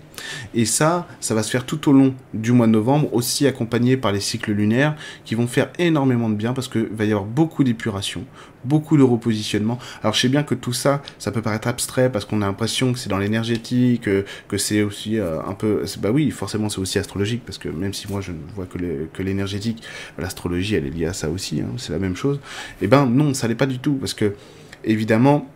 Et 0.53 0.65
ça, 0.65 1.07
ça 1.19 1.35
va 1.35 1.43
se 1.43 1.51
faire 1.51 1.65
tout 1.65 1.89
au 1.89 1.93
long 1.93 2.13
du 2.33 2.51
mois 2.51 2.67
de 2.67 2.71
novembre, 2.71 3.13
aussi 3.13 3.47
accompagné 3.47 3.97
par 3.97 4.11
les 4.11 4.19
cycles 4.19 4.51
lunaires 4.51 4.95
qui 5.25 5.35
vont 5.35 5.47
faire 5.47 5.69
énormément 5.77 6.29
de 6.29 6.35
bien 6.35 6.53
parce 6.53 6.67
qu'il 6.67 6.87
va 6.91 7.05
y 7.05 7.11
avoir 7.11 7.25
beaucoup 7.25 7.63
d'épuration, 7.63 8.23
beaucoup 8.63 8.97
de 8.97 9.03
repositionnement. 9.03 9.77
Alors 10.01 10.13
je 10.13 10.21
sais 10.21 10.29
bien 10.29 10.43
que 10.43 10.55
tout 10.55 10.73
ça, 10.73 11.01
ça 11.17 11.31
peut 11.31 11.41
paraître 11.41 11.67
abstrait 11.67 12.11
parce 12.11 12.25
qu'on 12.25 12.41
a 12.41 12.45
l'impression 12.45 12.93
que 12.93 12.99
c'est 12.99 13.09
dans 13.09 13.17
l'énergétique, 13.17 14.01
que, 14.03 14.57
c'est 14.57 14.81
aussi 14.81 15.19
euh, 15.19 15.41
un 15.43 15.53
peu... 15.53 15.83
Bah 15.99 16.11
oui, 16.11 16.31
forcément 16.31 16.69
c'est 16.69 16.79
aussi 16.79 16.99
astrologique 16.99 17.43
parce 17.45 17.57
que 17.57 17.69
même 17.69 17.93
si 17.93 18.07
moi 18.09 18.21
je 18.21 18.31
ne 18.31 18.39
vois 18.55 18.65
que 18.65 19.23
l'énergétique, 19.23 19.83
l'astrologie 20.17 20.75
elle 20.75 20.85
est 20.85 20.91
liée 20.91 21.05
à 21.05 21.13
ça 21.13 21.29
aussi, 21.29 21.61
hein, 21.61 21.69
c'est 21.77 21.91
la 21.91 21.99
même 21.99 22.15
chose. 22.15 22.39
Et 22.81 22.85
eh 22.85 22.87
ben 22.87 23.05
non, 23.05 23.33
ça 23.33 23.47
l'est 23.47 23.55
pas 23.55 23.65
du 23.65 23.79
tout 23.79 23.93
parce 23.93 24.13
que 24.13 24.35
évidemment 24.83 25.47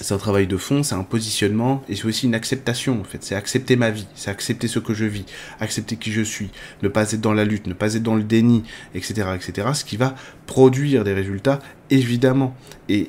c'est 0.00 0.14
un 0.14 0.18
travail 0.18 0.46
de 0.46 0.56
fond, 0.56 0.82
c'est 0.82 0.94
un 0.94 1.02
positionnement 1.02 1.82
et 1.88 1.96
c'est 1.96 2.06
aussi 2.06 2.26
une 2.26 2.34
acceptation 2.34 3.00
en 3.00 3.04
fait. 3.04 3.22
C'est 3.22 3.34
accepter 3.34 3.76
ma 3.76 3.90
vie, 3.90 4.06
c'est 4.14 4.30
accepter 4.30 4.68
ce 4.68 4.78
que 4.78 4.94
je 4.94 5.04
vis, 5.04 5.24
accepter 5.60 5.96
qui 5.96 6.12
je 6.12 6.22
suis, 6.22 6.50
ne 6.82 6.88
pas 6.88 7.12
être 7.12 7.20
dans 7.20 7.32
la 7.32 7.44
lutte, 7.44 7.66
ne 7.66 7.74
pas 7.74 7.94
être 7.94 8.02
dans 8.02 8.16
le 8.16 8.22
déni, 8.22 8.64
etc., 8.94 9.28
etc. 9.34 9.68
Ce 9.74 9.84
qui 9.84 9.96
va 9.96 10.14
produire 10.46 11.04
des 11.04 11.12
résultats 11.12 11.58
évidemment. 11.90 12.54
Et 12.88 13.08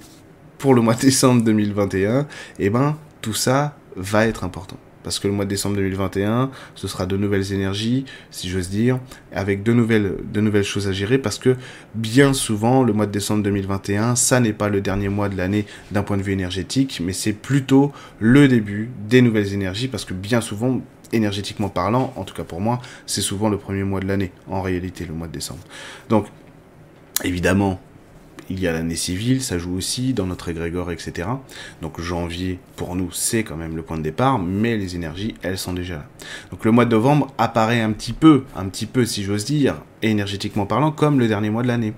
pour 0.58 0.74
le 0.74 0.82
mois 0.82 0.96
de 0.96 1.02
décembre 1.02 1.44
2021, 1.44 2.28
eh 2.60 2.70
ben 2.70 2.98
tout 3.22 3.34
ça 3.34 3.78
va 3.96 4.28
être 4.28 4.44
important 4.44 4.78
parce 5.04 5.20
que 5.20 5.28
le 5.28 5.34
mois 5.34 5.46
de 5.46 5.50
décembre 5.50 5.76
2021, 5.76 6.52
ce 6.76 6.88
sera 6.88 7.06
de 7.06 7.18
nouvelles 7.18 7.54
énergies, 7.54 8.06
si 8.30 8.50
j'ose 8.50 8.70
dire, 8.70 9.00
avec 9.34 9.64
de 9.64 9.74
nouvelles, 9.74 10.16
de 10.32 10.42
nouvelles 10.42 10.64
choses 10.64 10.88
à 10.88 10.92
gérer, 10.92 11.18
parce 11.18 11.38
que 11.38 11.56
bien 11.96 12.34
souvent, 12.34 12.84
le 12.84 12.94
mois 12.94 13.06
de 13.06 13.12
décembre 13.12 13.44
2021, 13.44 14.16
ça 14.16 14.40
n'est 14.40 14.54
pas 14.54 14.70
le 14.70 14.82
dernier 14.82 15.10
mois 15.10 15.30
de 15.30 15.38
l'année 15.38 15.66
d'un 15.92 16.04
point 16.04 16.18
de 16.18 16.24
vue 16.24 16.34
énergétique, 16.34 17.02
mais 17.04 17.14
c'est 17.14 17.34
plutôt 17.34 17.92
le 18.20 18.48
début 18.48 18.90
des 19.08 19.22
nouvelles 19.22 19.54
énergies, 19.54 19.88
parce 19.88 20.06
que 20.06 20.14
bien 20.14 20.42
souvent, 20.42 20.82
énergétiquement 21.14 21.70
parlant, 21.70 22.14
en 22.16 22.24
tout 22.24 22.34
cas 22.34 22.44
pour 22.44 22.62
moi, 22.62 22.82
c'est 23.06 23.22
souvent 23.22 23.50
le 23.50 23.58
premier 23.58 23.84
mois 23.84 24.00
de 24.00 24.08
l'année, 24.08 24.32
en 24.48 24.62
réalité, 24.62 25.06
le 25.06 25.14
mois 25.14 25.28
de 25.28 25.34
décembre. 25.34 25.62
Donc, 26.10 26.28
évidemment, 27.24 27.80
il 28.52 28.60
y 28.60 28.68
a 28.68 28.74
l'année 28.74 28.98
civile, 28.98 29.42
ça 29.42 29.58
joue 29.58 29.76
aussi 29.76 30.14
dans 30.14 30.26
notre 30.26 30.50
égrégore, 30.50 30.92
etc. 30.92 31.30
Donc 31.82 32.02
janvier, 32.02 32.60
pour 32.76 32.98
nous, 32.98 33.10
c'est 33.12 33.44
quand 33.44 33.56
même 33.56 33.78
le 33.78 33.82
point 33.82 33.98
de 33.98 34.04
départ, 34.04 34.40
mais 34.40 34.76
les 34.76 34.96
énergies, 34.96 35.36
elles 35.42 35.58
sont 35.58 35.72
déjà 35.72 35.96
là. 35.96 36.06
Donc 36.52 36.66
le 36.66 36.72
mois 36.72 36.84
de 36.84 36.92
novembre 36.92 37.28
apparaît 37.38 37.80
un 37.80 37.94
petit 37.94 38.12
peu, 38.12 38.44
un 38.56 38.66
petit 38.68 38.86
peu, 38.88 39.06
si 39.06 39.24
j'ose 39.24 39.46
dire, 39.46 39.76
énergétiquement 40.02 40.66
parlant, 40.66 40.92
comme 40.92 41.18
le 41.18 41.30
dernier 41.30 41.50
mois 41.50 41.64
de 41.64 41.70
l'année. 41.70 41.94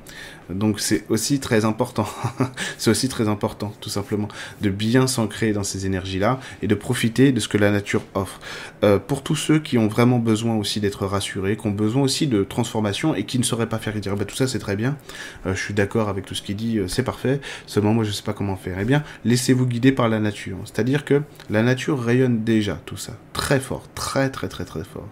Donc 0.49 0.79
c'est 0.79 1.05
aussi 1.09 1.39
très 1.39 1.65
important. 1.65 2.07
c'est 2.77 2.89
aussi 2.89 3.09
très 3.09 3.27
important, 3.27 3.73
tout 3.81 3.89
simplement, 3.89 4.27
de 4.61 4.69
bien 4.69 5.07
s'ancrer 5.07 5.53
dans 5.53 5.63
ces 5.63 5.85
énergies-là 5.85 6.39
et 6.61 6.67
de 6.67 6.75
profiter 6.75 7.31
de 7.31 7.39
ce 7.39 7.47
que 7.47 7.57
la 7.57 7.71
nature 7.71 8.03
offre. 8.13 8.39
Euh, 8.83 8.99
pour 8.99 9.23
tous 9.23 9.35
ceux 9.35 9.59
qui 9.59 9.77
ont 9.77 9.87
vraiment 9.87 10.19
besoin 10.19 10.55
aussi 10.55 10.79
d'être 10.79 11.05
rassurés, 11.05 11.57
qui 11.57 11.67
ont 11.67 11.71
besoin 11.71 12.03
aussi 12.03 12.27
de 12.27 12.43
transformation 12.43 13.15
et 13.15 13.25
qui 13.25 13.39
ne 13.39 13.43
sauraient 13.43 13.69
pas 13.69 13.79
faire, 13.79 13.93
dire 13.93 14.15
bah, 14.15 14.25
tout 14.25 14.35
ça 14.35 14.47
c'est 14.47 14.59
très 14.59 14.75
bien, 14.75 14.97
euh, 15.45 15.55
je 15.55 15.61
suis 15.61 15.73
d'accord 15.73 16.09
avec 16.09 16.25
tout 16.25 16.35
ce 16.35 16.41
qu'il 16.41 16.55
dit, 16.55 16.79
euh, 16.79 16.87
c'est 16.87 17.03
parfait, 17.03 17.39
seulement 17.65 17.93
moi 17.93 18.03
je 18.03 18.11
sais 18.11 18.23
pas 18.23 18.33
comment 18.33 18.55
faire. 18.55 18.77
Eh 18.79 18.85
bien, 18.85 19.03
laissez-vous 19.25 19.65
guider 19.65 19.91
par 19.91 20.09
la 20.09 20.19
nature. 20.19 20.57
C'est-à-dire 20.65 21.05
que 21.05 21.21
la 21.49 21.63
nature 21.63 22.01
rayonne 22.01 22.43
déjà 22.43 22.79
tout 22.85 22.97
ça, 22.97 23.13
très 23.33 23.59
fort, 23.59 23.87
très 23.95 24.29
très 24.29 24.47
très 24.47 24.65
très 24.65 24.83
fort. 24.83 25.07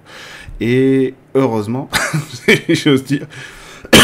Et 0.59 1.13
heureusement, 1.35 1.89
j'ose 2.69 3.03
dire, 3.03 3.27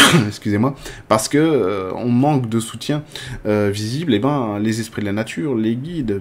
excusez-moi, 0.26 0.74
parce 1.08 1.28
que 1.28 1.38
euh, 1.38 1.92
on 1.94 2.08
manque 2.08 2.48
de 2.48 2.60
soutien 2.60 3.02
euh, 3.46 3.70
visible, 3.72 4.12
et 4.12 4.16
eh 4.16 4.20
ben 4.20 4.58
les 4.58 4.80
esprits 4.80 5.02
de 5.02 5.06
la 5.06 5.12
nature, 5.12 5.54
les 5.54 5.76
guides, 5.76 6.20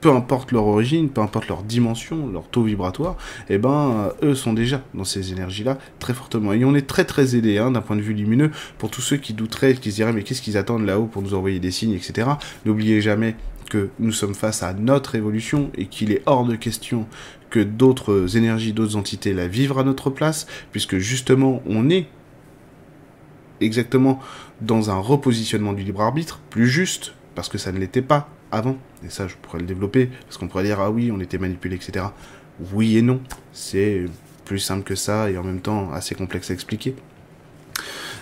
peu 0.00 0.10
importe 0.10 0.52
leur 0.52 0.66
origine, 0.66 1.08
peu 1.08 1.20
importe 1.20 1.48
leur 1.48 1.62
dimension, 1.62 2.28
leur 2.30 2.48
taux 2.48 2.62
vibratoire, 2.62 3.16
et 3.48 3.54
eh 3.54 3.58
ben 3.58 4.10
eux 4.22 4.34
sont 4.34 4.52
déjà 4.52 4.82
dans 4.94 5.04
ces 5.04 5.32
énergies-là 5.32 5.78
très 5.98 6.14
fortement. 6.14 6.52
Et 6.52 6.64
on 6.64 6.74
est 6.74 6.86
très 6.86 7.04
très 7.04 7.36
aidé 7.36 7.58
hein, 7.58 7.70
d'un 7.70 7.80
point 7.80 7.96
de 7.96 8.02
vue 8.02 8.14
lumineux 8.14 8.50
pour 8.78 8.90
tous 8.90 9.00
ceux 9.00 9.16
qui 9.16 9.32
douteraient, 9.32 9.74
qui 9.74 9.90
se 9.90 9.96
diraient 9.96 10.12
mais 10.12 10.22
qu'est-ce 10.22 10.42
qu'ils 10.42 10.56
attendent 10.56 10.86
là-haut 10.86 11.06
pour 11.06 11.22
nous 11.22 11.34
envoyer 11.34 11.58
des 11.58 11.70
signes, 11.70 11.94
etc. 11.94 12.28
N'oubliez 12.64 13.00
jamais 13.00 13.36
que 13.70 13.88
nous 13.98 14.12
sommes 14.12 14.34
face 14.34 14.62
à 14.62 14.74
notre 14.74 15.14
évolution 15.14 15.70
et 15.76 15.86
qu'il 15.86 16.12
est 16.12 16.22
hors 16.26 16.44
de 16.44 16.54
question 16.54 17.06
que 17.50 17.60
d'autres 17.60 18.36
énergies, 18.36 18.72
d'autres 18.72 18.96
entités 18.96 19.32
la 19.32 19.46
vivent 19.46 19.78
à 19.78 19.84
notre 19.84 20.10
place, 20.10 20.46
puisque 20.72 20.98
justement 20.98 21.62
on 21.66 21.88
est 21.88 22.06
exactement 23.60 24.20
dans 24.60 24.90
un 24.90 24.98
repositionnement 24.98 25.72
du 25.72 25.82
libre 25.82 26.02
arbitre, 26.02 26.40
plus 26.50 26.68
juste, 26.68 27.14
parce 27.34 27.48
que 27.48 27.58
ça 27.58 27.72
ne 27.72 27.78
l'était 27.78 28.02
pas 28.02 28.28
avant. 28.52 28.76
Et 29.04 29.10
ça, 29.10 29.28
je 29.28 29.34
pourrais 29.40 29.58
le 29.58 29.66
développer, 29.66 30.08
parce 30.26 30.38
qu'on 30.38 30.48
pourrait 30.48 30.64
dire, 30.64 30.80
ah 30.80 30.90
oui, 30.90 31.10
on 31.12 31.20
était 31.20 31.38
manipulé, 31.38 31.76
etc. 31.76 32.06
Oui 32.72 32.96
et 32.96 33.02
non. 33.02 33.20
C'est 33.52 34.04
plus 34.44 34.58
simple 34.58 34.84
que 34.84 34.94
ça, 34.94 35.30
et 35.30 35.38
en 35.38 35.42
même 35.42 35.60
temps 35.60 35.90
assez 35.92 36.14
complexe 36.14 36.50
à 36.50 36.54
expliquer. 36.54 36.94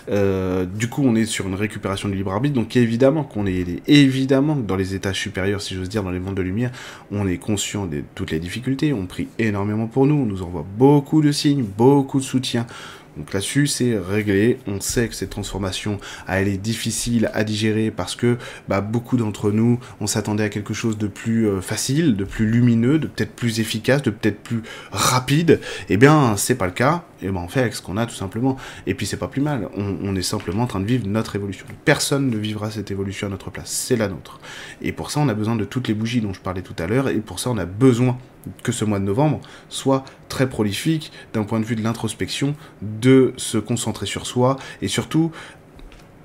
Euh, 0.09 0.65
du 0.65 0.89
coup, 0.89 1.01
on 1.05 1.15
est 1.15 1.25
sur 1.25 1.47
une 1.47 1.55
récupération 1.55 2.09
du 2.09 2.15
libre 2.15 2.31
arbitre, 2.31 2.55
donc 2.55 2.75
évidemment 2.75 3.23
qu'on 3.23 3.45
est. 3.45 3.65
Évidemment 3.87 4.55
que 4.55 4.61
dans 4.61 4.75
les 4.75 4.95
étages 4.95 5.19
supérieurs, 5.19 5.61
si 5.61 5.75
j'ose 5.75 5.89
dire, 5.89 6.03
dans 6.03 6.11
les 6.11 6.19
mondes 6.19 6.35
de 6.35 6.41
lumière, 6.41 6.71
on 7.11 7.27
est 7.27 7.37
conscient 7.37 7.85
de 7.85 8.03
toutes 8.15 8.31
les 8.31 8.39
difficultés, 8.39 8.93
on 8.93 9.05
prie 9.05 9.27
énormément 9.39 9.87
pour 9.87 10.05
nous, 10.05 10.15
on 10.15 10.25
nous 10.25 10.43
envoie 10.43 10.65
beaucoup 10.77 11.21
de 11.21 11.31
signes, 11.31 11.63
beaucoup 11.63 12.19
de 12.19 12.25
soutien. 12.25 12.65
Donc 13.17 13.33
là-dessus, 13.33 13.67
c'est 13.67 13.97
réglé. 13.97 14.57
On 14.67 14.79
sait 14.79 15.07
que 15.07 15.15
cette 15.15 15.29
transformation, 15.29 15.99
elle 16.27 16.47
est 16.47 16.57
difficile 16.57 17.29
à 17.33 17.43
digérer 17.43 17.91
parce 17.91 18.15
que 18.15 18.37
bah, 18.67 18.81
beaucoup 18.81 19.17
d'entre 19.17 19.51
nous, 19.51 19.79
on 20.01 20.07
s'attendait 20.07 20.43
à 20.43 20.49
quelque 20.49 20.73
chose 20.73 20.97
de 20.97 21.07
plus 21.07 21.47
euh, 21.47 21.61
facile, 21.61 22.15
de 22.15 22.23
plus 22.23 22.47
lumineux, 22.47 22.99
de 22.99 23.07
peut-être 23.07 23.35
plus 23.35 23.59
efficace, 23.59 24.01
de 24.01 24.09
peut-être 24.09 24.41
plus 24.41 24.63
rapide. 24.91 25.59
Eh 25.89 25.97
bien, 25.97 26.35
c'est 26.37 26.55
pas 26.55 26.65
le 26.65 26.71
cas. 26.71 27.03
Et 27.21 27.27
ben 27.27 27.41
on 27.41 27.47
fait 27.47 27.61
avec 27.61 27.73
ce 27.73 27.81
qu'on 27.81 27.97
a 27.97 28.05
tout 28.05 28.15
simplement. 28.15 28.57
Et 28.85 28.95
puis 28.95 29.05
c'est 29.05 29.17
pas 29.17 29.27
plus 29.27 29.41
mal. 29.41 29.69
On, 29.77 29.95
on, 30.03 30.15
est 30.15 30.21
simplement 30.21 30.63
en 30.63 30.67
train 30.67 30.81
de 30.81 30.85
vivre 30.85 31.07
notre 31.07 31.35
évolution. 31.35 31.65
Personne 31.85 32.29
ne 32.29 32.37
vivra 32.37 32.69
cette 32.69 32.91
évolution 32.91 33.27
à 33.27 33.29
notre 33.29 33.49
place. 33.49 33.69
C'est 33.69 33.95
la 33.95 34.09
nôtre. 34.09 34.39
Et 34.81 34.91
pour 34.91 35.09
ça, 35.09 35.21
on 35.21 35.29
a 35.29 35.33
besoin 35.33 35.55
de 35.55 35.63
toutes 35.63 35.87
les 35.87 35.93
bougies 35.93 36.19
dont 36.19 36.33
je 36.33 36.41
parlais 36.41 36.61
tout 36.61 36.75
à 36.79 36.87
l'heure. 36.87 37.07
Et 37.07 37.19
pour 37.19 37.39
ça, 37.39 37.49
on 37.49 37.57
a 37.57 37.65
besoin 37.65 38.17
que 38.63 38.71
ce 38.71 38.85
mois 38.85 38.99
de 38.99 39.05
novembre 39.05 39.39
soit 39.69 40.03
très 40.29 40.49
prolifique 40.49 41.11
d'un 41.33 41.43
point 41.43 41.59
de 41.59 41.65
vue 41.65 41.75
de 41.75 41.83
l'introspection, 41.83 42.55
de 42.81 43.33
se 43.37 43.57
concentrer 43.57 44.05
sur 44.05 44.25
soi 44.25 44.57
et 44.81 44.87
surtout 44.87 45.31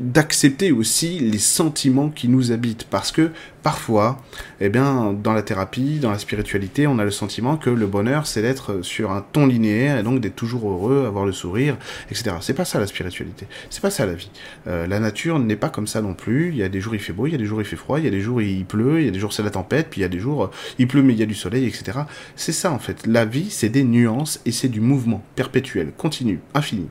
d'accepter 0.00 0.72
aussi 0.72 1.18
les 1.18 1.38
sentiments 1.38 2.10
qui 2.10 2.28
nous 2.28 2.52
habitent. 2.52 2.84
Parce 2.84 3.12
que 3.12 3.30
parfois 3.62 4.22
eh 4.60 4.68
bien 4.68 5.12
dans 5.12 5.32
la 5.32 5.42
thérapie 5.42 5.98
dans 5.98 6.12
la 6.12 6.18
spiritualité 6.18 6.86
on 6.86 7.00
a 7.00 7.04
le 7.04 7.10
sentiment 7.10 7.56
que 7.56 7.70
le 7.70 7.86
bonheur 7.88 8.26
c'est 8.26 8.40
d'être 8.40 8.82
sur 8.82 9.10
un 9.10 9.20
ton 9.20 9.46
linéaire 9.46 9.98
et 9.98 10.04
donc 10.04 10.20
d'être 10.20 10.36
toujours 10.36 10.70
heureux 10.70 11.04
avoir 11.06 11.26
le 11.26 11.32
sourire 11.32 11.76
etc 12.08 12.36
c'est 12.40 12.54
pas 12.54 12.64
ça 12.64 12.78
la 12.78 12.86
spiritualité. 12.86 13.46
C'est 13.70 13.82
pas 13.82 13.90
ça 13.90 14.06
la 14.06 14.14
vie. 14.14 14.30
Euh, 14.68 14.86
la 14.86 15.00
nature 15.00 15.38
n'est 15.38 15.56
pas 15.56 15.68
comme 15.68 15.86
ça 15.86 16.00
non 16.00 16.14
plus. 16.14 16.50
Il 16.50 16.56
y 16.56 16.62
a 16.62 16.68
des 16.68 16.80
jours 16.80 16.94
il 16.94 17.00
fait 17.00 17.12
beau 17.12 17.26
il 17.26 17.32
y 17.32 17.34
a 17.34 17.38
des 17.38 17.46
jours 17.46 17.60
il 17.60 17.66
fait 17.66 17.76
froid 17.76 17.98
il 17.98 18.04
y 18.04 18.08
a 18.08 18.12
des 18.12 18.20
jours 18.20 18.40
il 18.40 18.64
pleut 18.64 19.00
il 19.00 19.06
y 19.06 19.08
a 19.08 19.12
des 19.12 19.18
jours 19.18 19.32
c'est 19.32 19.42
la 19.42 19.50
tempête 19.50 19.88
puis 19.90 20.00
il 20.00 20.02
y 20.02 20.06
a 20.06 20.08
des 20.08 20.20
jours 20.20 20.50
il 20.78 20.86
pleut 20.86 21.02
mais 21.02 21.14
il 21.14 21.18
y 21.18 21.24
a 21.24 21.26
du 21.26 21.34
soleil 21.34 21.66
etc 21.66 22.00
c'est 22.36 22.52
ça 22.52 22.72
en 22.72 22.78
fait. 22.78 23.06
La 23.06 23.24
vie 23.24 23.50
c'est 23.50 23.68
des 23.68 23.84
nuances 23.84 24.40
et 24.46 24.52
c'est 24.52 24.68
du 24.68 24.80
mouvement 24.80 25.24
perpétuel 25.34 25.92
continu 25.96 26.40
infini. 26.54 26.88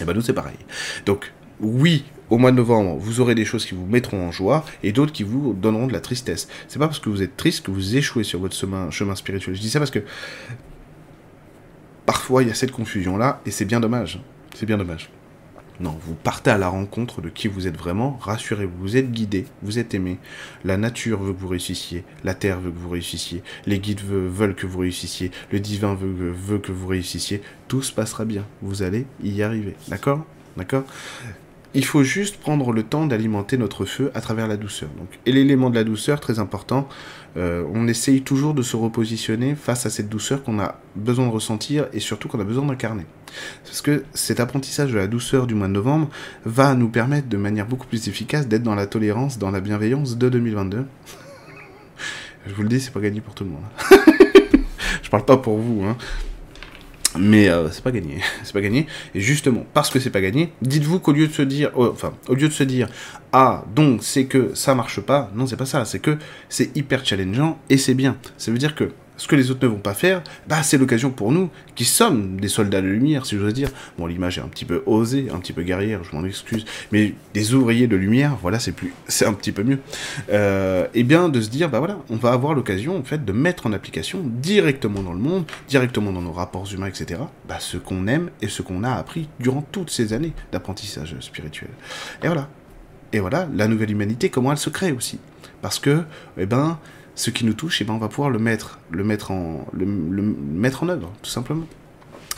Et 0.00 0.04
ben 0.04 0.12
nous 0.12 0.20
c'est 0.20 0.32
pareil. 0.32 0.56
Donc 1.06 1.32
oui, 1.60 2.04
au 2.30 2.38
mois 2.38 2.50
de 2.50 2.56
novembre, 2.56 2.96
vous 2.96 3.20
aurez 3.20 3.34
des 3.34 3.44
choses 3.44 3.64
qui 3.66 3.74
vous 3.74 3.86
mettront 3.86 4.26
en 4.26 4.32
joie 4.32 4.64
et 4.82 4.92
d'autres 4.92 5.12
qui 5.12 5.22
vous 5.22 5.52
donneront 5.52 5.86
de 5.86 5.92
la 5.92 6.00
tristesse. 6.00 6.48
C'est 6.68 6.78
pas 6.78 6.86
parce 6.86 7.00
que 7.00 7.08
vous 7.08 7.22
êtes 7.22 7.36
triste 7.36 7.64
que 7.64 7.70
vous 7.70 7.96
échouez 7.96 8.24
sur 8.24 8.40
votre 8.40 8.54
chemin, 8.54 9.14
spirituel. 9.14 9.54
Je 9.54 9.60
dis 9.60 9.70
ça 9.70 9.78
parce 9.78 9.90
que 9.90 10.00
parfois 12.04 12.42
il 12.42 12.48
y 12.48 12.50
a 12.50 12.54
cette 12.54 12.72
confusion 12.72 13.16
là 13.16 13.40
et 13.46 13.50
c'est 13.50 13.64
bien 13.64 13.80
dommage. 13.80 14.20
C'est 14.54 14.66
bien 14.66 14.78
dommage. 14.78 15.10
Non, 15.78 15.98
vous 16.00 16.14
partez 16.14 16.50
à 16.50 16.56
la 16.56 16.68
rencontre 16.68 17.20
de 17.20 17.28
qui 17.28 17.48
vous 17.48 17.66
êtes 17.66 17.76
vraiment, 17.76 18.16
rassurez-vous, 18.22 18.78
vous 18.78 18.96
êtes 18.96 19.12
guidé, 19.12 19.44
vous 19.60 19.78
êtes 19.78 19.92
aimé, 19.92 20.18
la 20.64 20.78
nature 20.78 21.20
veut 21.20 21.34
que 21.34 21.38
vous 21.38 21.48
réussissiez, 21.48 22.02
la 22.24 22.32
terre 22.32 22.60
veut 22.60 22.70
que 22.70 22.78
vous 22.78 22.88
réussissiez, 22.88 23.42
les 23.66 23.78
guides 23.78 24.00
veulent 24.00 24.54
que 24.54 24.66
vous 24.66 24.78
réussissiez, 24.78 25.30
le 25.52 25.60
divin 25.60 25.94
veut, 25.94 26.32
veut 26.32 26.58
que 26.58 26.72
vous 26.72 26.86
réussissiez, 26.86 27.42
tout 27.68 27.82
se 27.82 27.92
passera 27.92 28.24
bien, 28.24 28.46
vous 28.62 28.82
allez 28.82 29.04
y 29.22 29.42
arriver, 29.42 29.76
d'accord? 29.88 30.24
D'accord? 30.56 30.84
Il 31.76 31.84
faut 31.84 32.02
juste 32.02 32.38
prendre 32.38 32.72
le 32.72 32.82
temps 32.82 33.04
d'alimenter 33.04 33.58
notre 33.58 33.84
feu 33.84 34.10
à 34.14 34.22
travers 34.22 34.48
la 34.48 34.56
douceur. 34.56 34.88
Donc, 34.98 35.08
et 35.26 35.32
l'élément 35.32 35.68
de 35.68 35.74
la 35.74 35.84
douceur, 35.84 36.20
très 36.20 36.38
important, 36.38 36.88
euh, 37.36 37.64
on 37.74 37.86
essaye 37.86 38.22
toujours 38.22 38.54
de 38.54 38.62
se 38.62 38.76
repositionner 38.76 39.54
face 39.54 39.84
à 39.84 39.90
cette 39.90 40.08
douceur 40.08 40.42
qu'on 40.42 40.58
a 40.58 40.80
besoin 40.94 41.26
de 41.26 41.30
ressentir 41.30 41.86
et 41.92 42.00
surtout 42.00 42.28
qu'on 42.28 42.40
a 42.40 42.44
besoin 42.44 42.64
d'incarner. 42.64 43.04
Parce 43.64 43.82
que 43.82 44.04
cet 44.14 44.40
apprentissage 44.40 44.90
de 44.90 44.96
la 44.96 45.06
douceur 45.06 45.46
du 45.46 45.54
mois 45.54 45.68
de 45.68 45.72
novembre 45.74 46.08
va 46.46 46.74
nous 46.74 46.88
permettre 46.88 47.28
de 47.28 47.36
manière 47.36 47.66
beaucoup 47.66 47.86
plus 47.86 48.08
efficace 48.08 48.48
d'être 48.48 48.62
dans 48.62 48.74
la 48.74 48.86
tolérance, 48.86 49.38
dans 49.38 49.50
la 49.50 49.60
bienveillance 49.60 50.16
de 50.16 50.30
2022. 50.30 50.86
Je 52.46 52.54
vous 52.54 52.62
le 52.62 52.68
dis, 52.68 52.80
c'est 52.80 52.92
pas 52.92 53.00
gagné 53.00 53.20
pour 53.20 53.34
tout 53.34 53.44
le 53.44 53.50
monde. 53.50 53.64
Je 55.02 55.10
parle 55.10 55.26
pas 55.26 55.36
pour 55.36 55.58
vous, 55.58 55.84
hein. 55.84 55.96
Mais 57.18 57.48
euh, 57.48 57.70
c'est 57.70 57.82
pas 57.82 57.92
gagné, 57.92 58.18
c'est 58.42 58.52
pas 58.52 58.60
gagné. 58.60 58.86
Et 59.14 59.20
justement, 59.20 59.64
parce 59.74 59.90
que 59.90 59.98
c'est 60.00 60.10
pas 60.10 60.20
gagné, 60.20 60.52
dites-vous 60.62 61.00
qu'au 61.00 61.12
lieu 61.12 61.26
de 61.26 61.32
se 61.32 61.42
dire, 61.42 61.70
oh, 61.74 61.88
enfin, 61.92 62.14
au 62.28 62.34
lieu 62.34 62.48
de 62.48 62.52
se 62.52 62.64
dire, 62.64 62.88
ah, 63.32 63.64
donc 63.74 64.02
c'est 64.02 64.26
que 64.26 64.54
ça 64.54 64.74
marche 64.74 65.00
pas, 65.00 65.30
non, 65.34 65.46
c'est 65.46 65.56
pas 65.56 65.66
ça, 65.66 65.84
c'est 65.84 65.98
que 65.98 66.18
c'est 66.48 66.76
hyper 66.76 67.04
challengeant 67.04 67.58
et 67.70 67.76
c'est 67.78 67.94
bien. 67.94 68.16
Ça 68.36 68.50
veut 68.50 68.58
dire 68.58 68.74
que 68.74 68.90
ce 69.16 69.26
que 69.28 69.36
les 69.36 69.50
autres 69.50 69.64
ne 69.64 69.70
vont 69.70 69.78
pas 69.78 69.94
faire, 69.94 70.22
bah, 70.46 70.62
c'est 70.62 70.78
l'occasion 70.78 71.10
pour 71.10 71.32
nous, 71.32 71.50
qui 71.74 71.84
sommes 71.84 72.40
des 72.40 72.48
soldats 72.48 72.80
de 72.80 72.86
lumière, 72.86 73.26
si 73.26 73.36
j'ose 73.36 73.54
dire. 73.54 73.70
Bon, 73.98 74.06
l'image 74.06 74.38
est 74.38 74.42
un 74.42 74.48
petit 74.48 74.64
peu 74.64 74.82
osée, 74.86 75.28
un 75.32 75.38
petit 75.38 75.52
peu 75.52 75.62
guerrière, 75.62 76.02
je 76.04 76.14
m'en 76.14 76.24
excuse, 76.24 76.64
mais 76.92 77.14
des 77.34 77.54
ouvriers 77.54 77.86
de 77.86 77.96
lumière, 77.96 78.36
voilà, 78.40 78.58
c'est 78.58 78.72
plus, 78.72 78.92
c'est 79.08 79.26
un 79.26 79.32
petit 79.32 79.52
peu 79.52 79.62
mieux. 79.62 79.78
Euh, 80.30 80.86
et 80.94 81.02
bien 81.02 81.28
de 81.28 81.40
se 81.40 81.48
dire, 81.48 81.70
bah 81.70 81.78
voilà, 81.78 81.98
on 82.10 82.16
va 82.16 82.32
avoir 82.32 82.54
l'occasion, 82.54 82.96
en 82.96 83.02
fait, 83.02 83.24
de 83.24 83.32
mettre 83.32 83.66
en 83.66 83.72
application 83.72 84.22
directement 84.24 85.02
dans 85.02 85.12
le 85.12 85.20
monde, 85.20 85.44
directement 85.68 86.12
dans 86.12 86.22
nos 86.22 86.32
rapports 86.32 86.72
humains, 86.72 86.86
etc., 86.86 87.20
bah, 87.48 87.56
ce 87.58 87.76
qu'on 87.76 88.06
aime 88.06 88.30
et 88.42 88.48
ce 88.48 88.62
qu'on 88.62 88.84
a 88.84 88.92
appris 88.92 89.28
durant 89.40 89.62
toutes 89.62 89.90
ces 89.90 90.12
années 90.12 90.32
d'apprentissage 90.52 91.16
spirituel. 91.20 91.70
Et 92.22 92.26
voilà. 92.26 92.48
Et 93.12 93.20
voilà, 93.20 93.48
la 93.54 93.68
nouvelle 93.68 93.90
humanité, 93.90 94.30
comment 94.30 94.52
elle 94.52 94.58
se 94.58 94.68
crée 94.68 94.92
aussi. 94.92 95.18
Parce 95.62 95.78
que, 95.78 96.02
eh 96.36 96.46
ben, 96.46 96.78
ce 97.16 97.30
qui 97.30 97.44
nous 97.44 97.54
touche, 97.54 97.80
et 97.80 97.84
eh 97.84 97.86
ben 97.86 97.94
on 97.94 97.98
va 97.98 98.08
pouvoir 98.08 98.30
le 98.30 98.38
mettre, 98.38 98.78
le 98.92 99.02
mettre 99.02 99.32
en, 99.32 99.66
le, 99.72 99.84
le 99.84 100.22
mettre 100.22 100.84
en 100.84 100.88
œuvre, 100.88 101.12
tout 101.22 101.30
simplement. 101.30 101.66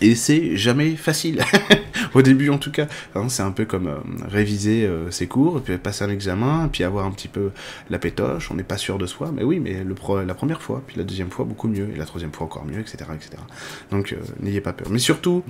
Et 0.00 0.14
c'est 0.14 0.56
jamais 0.56 0.96
facile. 0.96 1.42
Au 2.14 2.22
début, 2.22 2.50
en 2.50 2.58
tout 2.58 2.70
cas. 2.70 2.86
Hein, 3.14 3.28
c'est 3.28 3.42
un 3.42 3.50
peu 3.50 3.64
comme 3.64 3.88
euh, 3.88 3.96
réviser 4.28 4.86
euh, 4.86 5.10
ses 5.10 5.26
cours, 5.26 5.60
puis 5.60 5.76
passer 5.78 6.04
un 6.04 6.10
examen, 6.10 6.68
puis 6.72 6.84
avoir 6.84 7.06
un 7.06 7.10
petit 7.10 7.28
peu 7.28 7.50
la 7.90 7.98
pétoche. 7.98 8.50
On 8.50 8.54
n'est 8.54 8.62
pas 8.62 8.76
sûr 8.76 8.98
de 8.98 9.06
soi, 9.06 9.30
mais 9.34 9.42
oui, 9.42 9.60
mais 9.60 9.84
la 10.26 10.34
première 10.34 10.62
fois, 10.62 10.82
puis 10.86 10.96
la 10.96 11.04
deuxième 11.04 11.30
fois, 11.30 11.44
beaucoup 11.44 11.68
mieux, 11.68 11.88
et 11.94 11.98
la 11.98 12.04
troisième 12.04 12.32
fois 12.32 12.46
encore 12.46 12.64
mieux, 12.64 12.80
etc. 12.80 12.96
etc. 13.14 13.42
Donc, 13.90 14.12
euh, 14.12 14.16
n'ayez 14.40 14.60
pas 14.60 14.72
peur. 14.72 14.88
Mais 14.90 14.98
surtout, 14.98 15.42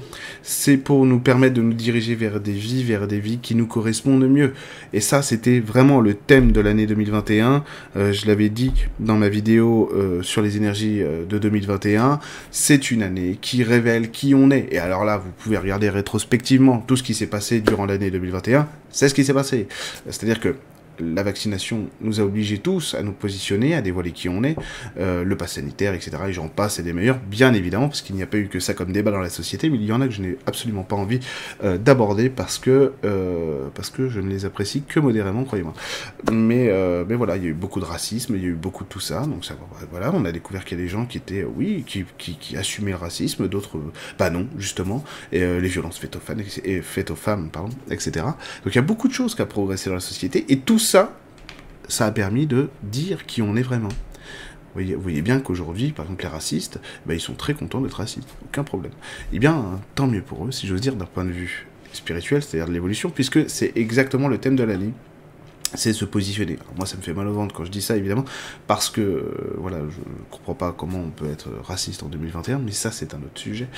c'est 0.43 0.77
pour 0.77 1.07
nous 1.07 1.21
permettre 1.21 1.55
de 1.55 1.63
nous 1.63 1.75
diriger 1.75 2.15
vers 2.15 2.41
des 2.41 2.53
vies, 2.53 2.85
vers 2.85 3.07
des 3.07 3.21
vies 3.21 3.39
qui 3.39 3.55
nous 3.55 3.67
correspondent 3.67 4.29
mieux. 4.29 4.55
Et 4.93 5.01
ça, 5.01 5.23
c'était 5.23 5.61
vraiment 5.61 6.01
le 6.01 6.15
thème 6.15 6.53
de 6.53 6.61
l'année 6.61 6.87
2021. 6.87 7.65
je 7.97 8.27
l'avais 8.27 8.49
dit 8.49 8.73
dans 9.01 9.17
ma 9.17 9.29
vidéo 9.29 9.91
sur 10.23 10.43
les 10.43 10.57
énergies 10.57 11.01
de 11.01 11.39
2021. 11.39 12.21
C'est 12.51 12.91
une 12.91 13.03
année 13.03 13.39
qui 13.41 13.63
révèle 13.63 14.11
qui 14.11 14.35
on 14.35 14.51
est. 14.51 14.69
Et 14.71 14.79
alors 14.79 15.05
là, 15.05 15.19
vous 15.19 15.31
pouvez 15.39 15.57
regarder 15.57 15.91
rétrospectivement 15.91 16.48
tout 16.87 16.97
ce 16.97 17.03
qui 17.03 17.15
s'est 17.15 17.27
passé 17.27 17.61
durant 17.61 17.87
l'année 17.87 18.11
2021, 18.11 18.69
c'est 18.91 19.09
ce 19.09 19.15
qui 19.15 19.25
s'est 19.25 19.35
passé. 19.35 19.69
C'est-à-dire 20.07 20.41
que 20.41 20.57
la 21.01 21.23
vaccination 21.23 21.87
nous 22.01 22.21
a 22.21 22.25
obligés 22.25 22.59
tous 22.59 22.95
à 22.95 23.03
nous 23.03 23.13
positionner, 23.13 23.75
à 23.75 23.83
dévoiler 23.83 24.13
qui 24.13 24.29
on 24.29 24.43
est, 24.43 24.57
euh, 24.99 25.25
le 25.25 25.37
pass 25.37 25.55
sanitaire, 25.55 25.95
etc. 25.95 26.13
Et 26.29 26.33
j'en 26.33 26.49
passe, 26.49 26.79
et 26.79 26.83
des 26.83 26.93
meilleurs, 26.93 27.19
bien 27.19 27.55
évidemment, 27.55 27.89
parce 27.89 28.03
qu'il 28.03 28.17
n'y 28.17 28.23
a 28.23 28.27
pas 28.27 28.39
eu 28.39 28.49
que 28.49 28.61
ça 28.61 28.75
comme 28.75 28.93
débat 28.93 29.11
dans 29.11 29.21
la 29.21 29.31
société, 29.31 29.71
mais 29.71 29.77
il 29.77 29.85
y 29.85 29.93
en 29.93 30.01
a 30.01 30.07
que 30.07 30.15
je 30.15 30.23
n'ai 30.23 30.39
absolument 30.47 30.83
pas 30.83 30.97
envie 30.97 31.21
euh, 31.65 31.79
d'aborder 31.79 32.31
parce 32.31 32.59
que 32.59 32.93
euh, 33.05 33.69
parce 33.75 33.91
que 33.91 34.09
je 34.09 34.21
ne 34.21 34.29
les 34.29 34.45
apprécie 34.45 34.83
que 34.83 35.01
modérément, 35.01 35.45
croyez-moi. 35.45 35.75
Mais 36.33 36.73
mais 37.09 37.15
voilà, 37.15 37.37
il 37.37 37.43
y 37.45 37.47
a 37.47 37.51
eu 37.51 37.55
beaucoup 37.55 37.81
de 37.81 37.85
racisme, 37.85 38.35
il 38.37 38.43
y 38.43 38.47
a 38.47 38.49
eu 38.49 38.55
beaucoup 38.55 38.85
de 38.85 38.89
tout 38.89 39.01
ça, 39.01 39.23
donc 39.23 39.45
ça, 39.45 39.55
voilà, 39.91 40.11
on 40.15 40.25
a 40.25 40.33
découvert 40.33 40.65
qu'il 40.65 40.79
y 40.79 40.81
a 40.81 40.85
des 40.85 40.89
gens 40.89 41.07
qui 41.07 41.19
étaient, 41.19 41.45
oui, 41.45 41.85
qui, 41.87 42.05
qui, 42.19 42.37
qui 42.37 42.57
assumaient 42.57 42.91
le 42.91 42.97
racisme, 42.97 43.49
d'autres, 43.49 43.81
bah 44.19 44.31
non, 44.31 44.47
justement, 44.59 45.05
et 45.33 45.41
les 45.41 45.69
violences 45.69 45.99
faites 45.99 47.11
aux 47.11 47.17
femmes, 47.17 47.51
pardon, 47.51 47.71
etc. 47.91 48.27
Donc 48.65 48.75
il 48.75 48.77
y 48.77 48.79
a 48.79 48.83
beaucoup 48.83 49.09
de 49.09 49.13
choses 49.13 49.35
qui 49.35 49.43
a 49.43 49.47
progressé 49.47 49.89
dans 49.91 49.95
la 49.95 50.01
société, 50.01 50.45
et 50.49 50.59
tout 50.59 50.79
ça, 50.89 51.13
ça 51.87 52.07
a 52.07 52.11
permis 52.11 52.47
de 52.47 52.71
dire 52.83 53.27
qui 53.27 53.43
on 53.43 53.57
est 53.57 53.63
vraiment. 53.63 53.91
Vous 54.75 55.01
voyez, 55.01 55.23
bien 55.23 55.41
qu'aujourd'hui, 55.41 55.93
par 55.93 56.05
exemple, 56.07 56.23
les 56.23 56.29
racistes, 56.29 56.79
bah, 57.05 57.15
ils 57.15 57.21
sont 57.21 57.35
très 57.35 57.53
contents 57.53 57.81
d'être 57.81 57.95
racistes, 57.95 58.29
aucun 58.45 58.63
problème. 58.65 58.93
Eh 59.33 59.39
bien, 59.39 59.81
tant 59.97 60.07
mieux 60.07 60.23
pour 60.23 60.47
eux, 60.47 60.53
si 60.53 60.67
j'ose 60.67 60.81
dire, 60.81 60.95
d'un 60.95 61.05
point 61.05 61.25
de 61.25 61.31
vue 61.31 61.67
spirituel, 61.93 62.43
c'est-à-dire 62.43 62.69
de 62.69 62.73
l'évolution, 62.73 63.11
puisque 63.11 63.51
c'est 63.51 63.73
exactement 63.77 64.29
le 64.29 64.39
thème 64.39 64.57
de 64.57 64.63
la 64.63 64.77
ligne 64.77 64.93
c'est 65.75 65.93
se 65.93 66.05
positionner. 66.05 66.59
moi, 66.77 66.87
ça 66.87 66.97
me 66.97 67.03
fait 67.03 67.13
mal 67.13 67.27
au 67.27 67.33
ventre 67.33 67.55
quand 67.55 67.65
je 67.65 67.71
dis 67.71 67.83
ça, 67.83 67.97
évidemment, 67.97 68.25
parce 68.67 68.91
que, 68.91 69.01
euh, 69.01 69.55
voilà, 69.59 69.79
je 69.89 69.97
comprends 70.31 70.55
pas 70.55 70.73
comment 70.73 70.99
on 70.99 71.11
peut 71.11 71.31
être 71.31 71.49
raciste 71.63 72.03
en 72.03 72.07
2021, 72.07 72.59
mais 72.59 72.73
ça, 72.73 72.91
c'est 72.91 73.15
un 73.15 73.19
autre 73.19 73.39
sujet. 73.39 73.69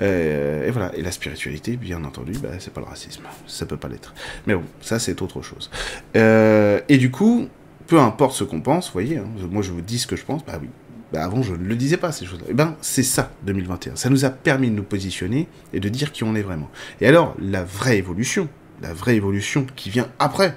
Euh, 0.00 0.66
et 0.66 0.70
voilà, 0.70 0.94
et 0.96 1.02
la 1.02 1.12
spiritualité, 1.12 1.76
bien 1.76 2.04
entendu, 2.04 2.32
bah, 2.32 2.50
c'est 2.58 2.72
pas 2.72 2.80
le 2.80 2.86
racisme, 2.86 3.22
ça 3.46 3.66
peut 3.66 3.76
pas 3.76 3.88
l'être. 3.88 4.14
Mais 4.46 4.54
bon, 4.54 4.64
ça, 4.80 4.98
c'est 4.98 5.20
autre 5.22 5.42
chose. 5.42 5.70
Euh, 6.16 6.80
et 6.88 6.98
du 6.98 7.10
coup, 7.10 7.48
peu 7.86 7.98
importe 7.98 8.34
ce 8.34 8.44
qu'on 8.44 8.60
pense, 8.60 8.86
vous 8.86 8.92
voyez, 8.92 9.18
hein, 9.18 9.26
moi, 9.50 9.62
je 9.62 9.72
vous 9.72 9.80
dis 9.80 9.98
ce 9.98 10.06
que 10.06 10.16
je 10.16 10.24
pense, 10.24 10.44
bah 10.44 10.58
oui, 10.60 10.68
bah 11.12 11.24
avant, 11.24 11.42
je 11.42 11.52
ne 11.52 11.64
le 11.64 11.76
disais 11.76 11.96
pas, 11.96 12.12
ces 12.12 12.26
choses-là. 12.26 12.46
Eh 12.50 12.54
ben, 12.54 12.76
c'est 12.80 13.02
ça, 13.02 13.32
2021. 13.44 13.96
Ça 13.96 14.10
nous 14.10 14.24
a 14.24 14.30
permis 14.30 14.70
de 14.70 14.74
nous 14.74 14.82
positionner 14.82 15.48
et 15.72 15.80
de 15.80 15.88
dire 15.88 16.12
qui 16.12 16.22
on 16.22 16.34
est 16.34 16.42
vraiment. 16.42 16.70
Et 17.00 17.06
alors, 17.06 17.34
la 17.40 17.64
vraie 17.64 17.98
évolution, 17.98 18.48
la 18.82 18.92
vraie 18.92 19.16
évolution 19.16 19.66
qui 19.74 19.90
vient 19.90 20.08
après, 20.18 20.54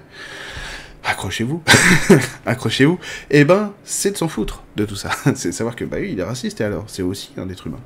accrochez-vous, 1.03 1.63
accrochez-vous, 2.45 2.99
eh 3.29 3.43
ben, 3.43 3.73
c'est 3.83 4.11
de 4.11 4.17
s'en 4.17 4.27
foutre 4.27 4.63
de 4.75 4.85
tout 4.85 4.95
ça. 4.95 5.11
c'est 5.35 5.49
de 5.49 5.53
savoir 5.53 5.75
que, 5.75 5.85
bah 5.85 5.97
oui, 5.99 6.11
il 6.13 6.19
est 6.19 6.23
raciste, 6.23 6.61
et 6.61 6.63
alors, 6.63 6.85
c'est 6.87 7.01
aussi 7.01 7.31
un 7.37 7.49
être 7.49 7.67
humain. 7.67 7.79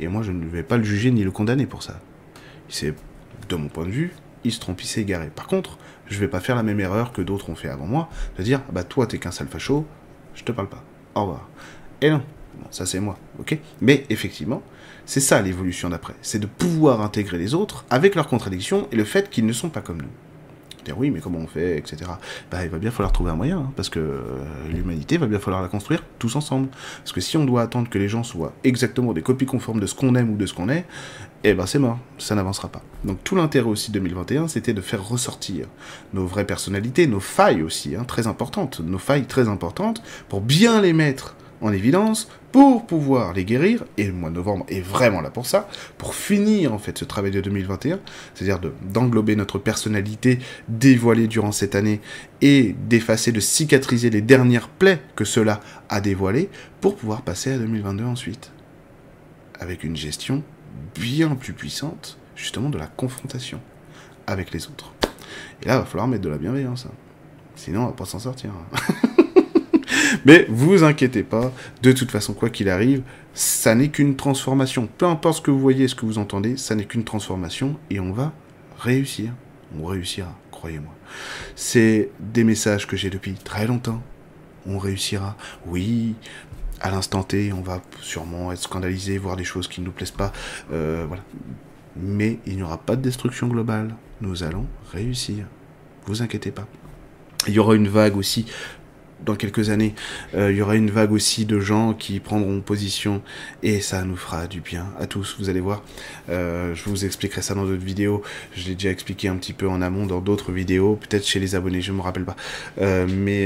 Et 0.00 0.08
moi, 0.08 0.22
je 0.22 0.32
ne 0.32 0.46
vais 0.46 0.62
pas 0.62 0.76
le 0.76 0.84
juger 0.84 1.10
ni 1.10 1.22
le 1.22 1.30
condamner 1.30 1.66
pour 1.66 1.82
ça. 1.82 2.00
C'est, 2.68 2.94
de 3.48 3.56
mon 3.56 3.68
point 3.68 3.84
de 3.84 3.90
vue, 3.90 4.12
il 4.42 4.52
se 4.52 4.60
trompe, 4.60 4.82
il 4.82 4.86
s'est 4.86 5.02
égaré. 5.02 5.30
Par 5.34 5.46
contre, 5.46 5.78
je 6.06 6.18
vais 6.18 6.28
pas 6.28 6.40
faire 6.40 6.56
la 6.56 6.62
même 6.62 6.80
erreur 6.80 7.12
que 7.12 7.22
d'autres 7.22 7.50
ont 7.50 7.54
fait 7.54 7.68
avant 7.68 7.86
moi, 7.86 8.08
de 8.38 8.42
dire, 8.42 8.60
ah 8.68 8.72
bah 8.72 8.84
toi, 8.84 9.06
t'es 9.06 9.18
qu'un 9.18 9.30
sale 9.30 9.48
facho, 9.48 9.86
je 10.34 10.42
te 10.42 10.52
parle 10.52 10.68
pas. 10.68 10.82
Au 11.14 11.22
revoir. 11.22 11.48
Et 12.00 12.10
non, 12.10 12.22
ça 12.70 12.86
c'est 12.86 13.00
moi, 13.00 13.18
ok? 13.38 13.56
Mais 13.80 14.04
effectivement, 14.10 14.62
c'est 15.06 15.20
ça 15.20 15.40
l'évolution 15.40 15.88
d'après. 15.90 16.14
C'est 16.22 16.38
de 16.38 16.46
pouvoir 16.46 17.00
intégrer 17.00 17.38
les 17.38 17.54
autres 17.54 17.84
avec 17.90 18.14
leurs 18.14 18.26
contradictions 18.26 18.88
et 18.90 18.96
le 18.96 19.04
fait 19.04 19.30
qu'ils 19.30 19.46
ne 19.46 19.52
sont 19.52 19.70
pas 19.70 19.80
comme 19.80 20.02
nous 20.02 20.08
oui, 20.92 21.10
mais 21.10 21.20
comment 21.20 21.38
on 21.38 21.46
fait, 21.46 21.78
etc. 21.78 22.10
Bah, 22.50 22.64
il 22.64 22.70
va 22.70 22.78
bien 22.78 22.90
falloir 22.90 23.12
trouver 23.12 23.30
un 23.30 23.36
moyen, 23.36 23.58
hein, 23.58 23.72
parce 23.76 23.88
que 23.88 23.98
euh, 23.98 24.22
l'humanité 24.70 25.16
va 25.16 25.26
bien 25.26 25.38
falloir 25.38 25.62
la 25.62 25.68
construire 25.68 26.02
tous 26.18 26.36
ensemble. 26.36 26.68
Parce 26.98 27.12
que 27.12 27.20
si 27.20 27.36
on 27.36 27.44
doit 27.44 27.62
attendre 27.62 27.88
que 27.88 27.98
les 27.98 28.08
gens 28.08 28.22
soient 28.22 28.52
exactement 28.64 29.12
des 29.12 29.22
copies 29.22 29.46
conformes 29.46 29.80
de 29.80 29.86
ce 29.86 29.94
qu'on 29.94 30.14
aime 30.14 30.30
ou 30.30 30.36
de 30.36 30.46
ce 30.46 30.54
qu'on 30.54 30.68
est, 30.68 30.84
eh 31.44 31.52
ben 31.52 31.66
c'est 31.66 31.78
mort, 31.78 31.98
ça 32.18 32.34
n'avancera 32.34 32.68
pas. 32.68 32.82
Donc 33.04 33.22
tout 33.22 33.36
l'intérêt 33.36 33.68
aussi 33.68 33.92
2021, 33.92 34.48
c'était 34.48 34.72
de 34.72 34.80
faire 34.80 35.06
ressortir 35.06 35.66
nos 36.14 36.26
vraies 36.26 36.46
personnalités, 36.46 37.06
nos 37.06 37.20
failles 37.20 37.62
aussi, 37.62 37.96
hein, 37.96 38.04
très 38.04 38.26
importantes, 38.26 38.80
nos 38.80 38.98
failles 38.98 39.26
très 39.26 39.48
importantes, 39.48 40.02
pour 40.28 40.40
bien 40.40 40.80
les 40.80 40.94
mettre 40.94 41.36
en 41.64 41.72
évidence 41.72 42.28
pour 42.52 42.86
pouvoir 42.86 43.32
les 43.32 43.44
guérir, 43.44 43.84
et 43.96 44.06
le 44.06 44.12
mois 44.12 44.30
de 44.30 44.36
novembre 44.36 44.64
est 44.68 44.80
vraiment 44.80 45.20
là 45.20 45.30
pour 45.30 45.46
ça, 45.46 45.68
pour 45.98 46.14
finir 46.14 46.72
en 46.72 46.78
fait 46.78 46.96
ce 46.96 47.04
travail 47.04 47.30
de 47.32 47.40
2021, 47.40 47.98
c'est-à-dire 48.34 48.60
d'englober 48.82 49.34
notre 49.34 49.58
personnalité 49.58 50.38
dévoilée 50.68 51.26
durant 51.26 51.52
cette 51.52 51.74
année 51.74 52.00
et 52.42 52.76
d'effacer, 52.88 53.32
de 53.32 53.40
cicatriser 53.40 54.10
les 54.10 54.20
dernières 54.20 54.68
plaies 54.68 55.00
que 55.16 55.24
cela 55.24 55.60
a 55.88 56.00
dévoilées, 56.00 56.50
pour 56.80 56.96
pouvoir 56.96 57.22
passer 57.22 57.50
à 57.50 57.58
2022 57.58 58.04
ensuite. 58.04 58.52
Avec 59.58 59.82
une 59.82 59.96
gestion 59.96 60.42
bien 60.94 61.34
plus 61.34 61.54
puissante, 61.54 62.18
justement, 62.36 62.68
de 62.68 62.78
la 62.78 62.86
confrontation 62.86 63.60
avec 64.26 64.52
les 64.52 64.66
autres. 64.66 64.92
Et 65.62 65.66
là, 65.66 65.76
il 65.76 65.78
va 65.78 65.84
falloir 65.84 66.08
mettre 66.08 66.22
de 66.22 66.28
la 66.28 66.38
bienveillance. 66.38 66.86
Hein. 66.86 66.94
Sinon, 67.56 67.84
on 67.84 67.86
va 67.86 67.92
pas 67.92 68.04
s'en 68.04 68.18
sortir. 68.18 68.50
Hein. 68.50 69.08
Mais 70.24 70.46
vous 70.48 70.84
inquiétez 70.84 71.22
pas, 71.22 71.52
de 71.82 71.92
toute 71.92 72.10
façon, 72.10 72.34
quoi 72.34 72.50
qu'il 72.50 72.68
arrive, 72.68 73.02
ça 73.34 73.74
n'est 73.74 73.88
qu'une 73.88 74.16
transformation. 74.16 74.88
Peu 74.98 75.06
importe 75.06 75.38
ce 75.38 75.42
que 75.42 75.50
vous 75.50 75.58
voyez, 75.58 75.88
ce 75.88 75.94
que 75.94 76.06
vous 76.06 76.18
entendez, 76.18 76.56
ça 76.56 76.74
n'est 76.74 76.84
qu'une 76.84 77.04
transformation 77.04 77.78
et 77.90 78.00
on 78.00 78.12
va 78.12 78.32
réussir. 78.78 79.32
On 79.78 79.86
réussira, 79.86 80.38
croyez-moi. 80.50 80.94
C'est 81.56 82.10
des 82.20 82.44
messages 82.44 82.86
que 82.86 82.96
j'ai 82.96 83.10
depuis 83.10 83.34
très 83.34 83.66
longtemps. 83.66 84.02
On 84.66 84.78
réussira. 84.78 85.36
Oui, 85.66 86.14
à 86.80 86.90
l'instant 86.90 87.22
T, 87.22 87.52
on 87.52 87.60
va 87.60 87.82
sûrement 88.00 88.52
être 88.52 88.62
scandalisé, 88.62 89.18
voir 89.18 89.36
des 89.36 89.44
choses 89.44 89.68
qui 89.68 89.80
ne 89.80 89.86
nous 89.86 89.92
plaisent 89.92 90.10
pas. 90.10 90.32
Euh, 90.72 91.04
voilà. 91.06 91.22
Mais 91.96 92.38
il 92.46 92.56
n'y 92.56 92.62
aura 92.62 92.78
pas 92.78 92.96
de 92.96 93.02
destruction 93.02 93.48
globale. 93.48 93.94
Nous 94.20 94.42
allons 94.42 94.66
réussir. 94.92 95.46
Vous 96.06 96.22
inquiétez 96.22 96.50
pas. 96.50 96.66
Il 97.46 97.54
y 97.54 97.58
aura 97.58 97.74
une 97.74 97.88
vague 97.88 98.16
aussi 98.16 98.46
dans 99.24 99.36
quelques 99.36 99.70
années, 99.70 99.94
euh, 100.34 100.50
il 100.50 100.58
y 100.58 100.62
aura 100.62 100.76
une 100.76 100.90
vague 100.90 101.12
aussi 101.12 101.46
de 101.46 101.60
gens 101.60 101.94
qui 101.94 102.20
prendront 102.20 102.60
position 102.60 103.22
et 103.62 103.80
ça 103.80 104.04
nous 104.04 104.16
fera 104.16 104.46
du 104.46 104.60
bien 104.60 104.86
à 104.98 105.06
tous, 105.06 105.36
vous 105.38 105.48
allez 105.48 105.60
voir. 105.60 105.82
Euh, 106.28 106.74
je 106.74 106.84
vous 106.84 107.04
expliquerai 107.04 107.42
ça 107.42 107.54
dans 107.54 107.64
d'autres 107.64 107.84
vidéos. 107.84 108.22
Je 108.54 108.66
l'ai 108.68 108.74
déjà 108.74 108.90
expliqué 108.90 109.28
un 109.28 109.36
petit 109.36 109.52
peu 109.52 109.68
en 109.68 109.82
amont 109.82 110.06
dans 110.06 110.20
d'autres 110.20 110.52
vidéos, 110.52 110.96
peut-être 110.96 111.26
chez 111.26 111.40
les 111.40 111.54
abonnés, 111.54 111.80
je 111.80 111.92
ne 111.92 111.96
me 111.96 112.02
rappelle 112.02 112.24
pas. 112.24 112.36
Euh, 112.80 113.06
mais 113.08 113.44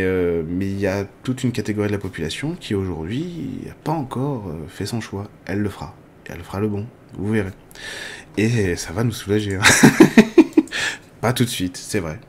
mais 0.48 0.66
il 0.66 0.80
y 0.80 0.86
a 0.86 1.04
toute 1.22 1.44
une 1.44 1.52
catégorie 1.52 1.88
de 1.88 1.92
la 1.92 1.98
population 1.98 2.56
qui 2.58 2.74
aujourd'hui 2.74 3.60
n'a 3.66 3.74
pas 3.74 3.92
encore 3.92 4.50
fait 4.68 4.86
son 4.86 5.00
choix. 5.00 5.28
Elle 5.46 5.60
le 5.60 5.68
fera. 5.68 5.94
Elle 6.26 6.42
fera 6.42 6.60
le 6.60 6.68
bon, 6.68 6.86
vous 7.14 7.32
verrez. 7.32 7.52
Et 8.36 8.76
ça 8.76 8.92
va 8.92 9.04
nous 9.04 9.12
soulager. 9.12 9.56
Hein. 9.56 9.62
pas 11.20 11.32
tout 11.32 11.44
de 11.44 11.48
suite, 11.48 11.76
c'est 11.76 12.00
vrai. 12.00 12.20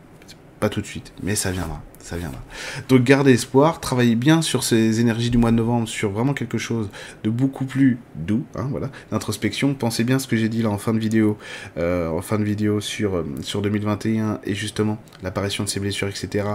Pas 0.60 0.70
tout 0.70 0.82
de 0.82 0.86
suite, 0.86 1.14
mais 1.22 1.36
ça 1.36 1.52
viendra 1.52 1.82
ça 2.00 2.18
viendra. 2.18 2.40
Donc 2.88 3.04
gardez 3.04 3.34
espoir, 3.34 3.80
travaillez 3.80 4.16
bien 4.16 4.42
sur 4.42 4.64
ces 4.64 5.00
énergies 5.00 5.30
du 5.30 5.38
mois 5.38 5.52
de 5.52 5.58
novembre, 5.58 5.88
sur 5.88 6.10
vraiment 6.10 6.34
quelque 6.34 6.58
chose 6.58 6.90
de 7.24 7.30
beaucoup 7.30 7.66
plus 7.66 7.98
doux, 8.16 8.46
hein, 8.56 8.68
voilà, 8.72 8.90
d'introspection. 9.12 9.74
Pensez 9.74 10.04
bien 10.04 10.18
ce 10.18 10.28
que 10.28 10.36
j'ai 10.36 10.50
dit 10.50 10.62
là 10.62 10.70
en 10.70 10.78
fin 10.78 10.94
de 10.94 11.00
vidéo, 11.00 11.38
euh, 11.78 12.10
en 12.10 12.22
fin 12.22 12.40
de 12.40 12.44
vidéo 12.44 12.82
sur, 12.82 13.18
euh, 13.18 13.26
sur 13.42 13.62
2021 13.62 14.40
et 14.44 14.56
justement 14.56 14.98
l'apparition 15.22 15.64
de 15.64 15.70
ces 15.70 15.80
blessures, 15.80 16.08
etc. 16.08 16.46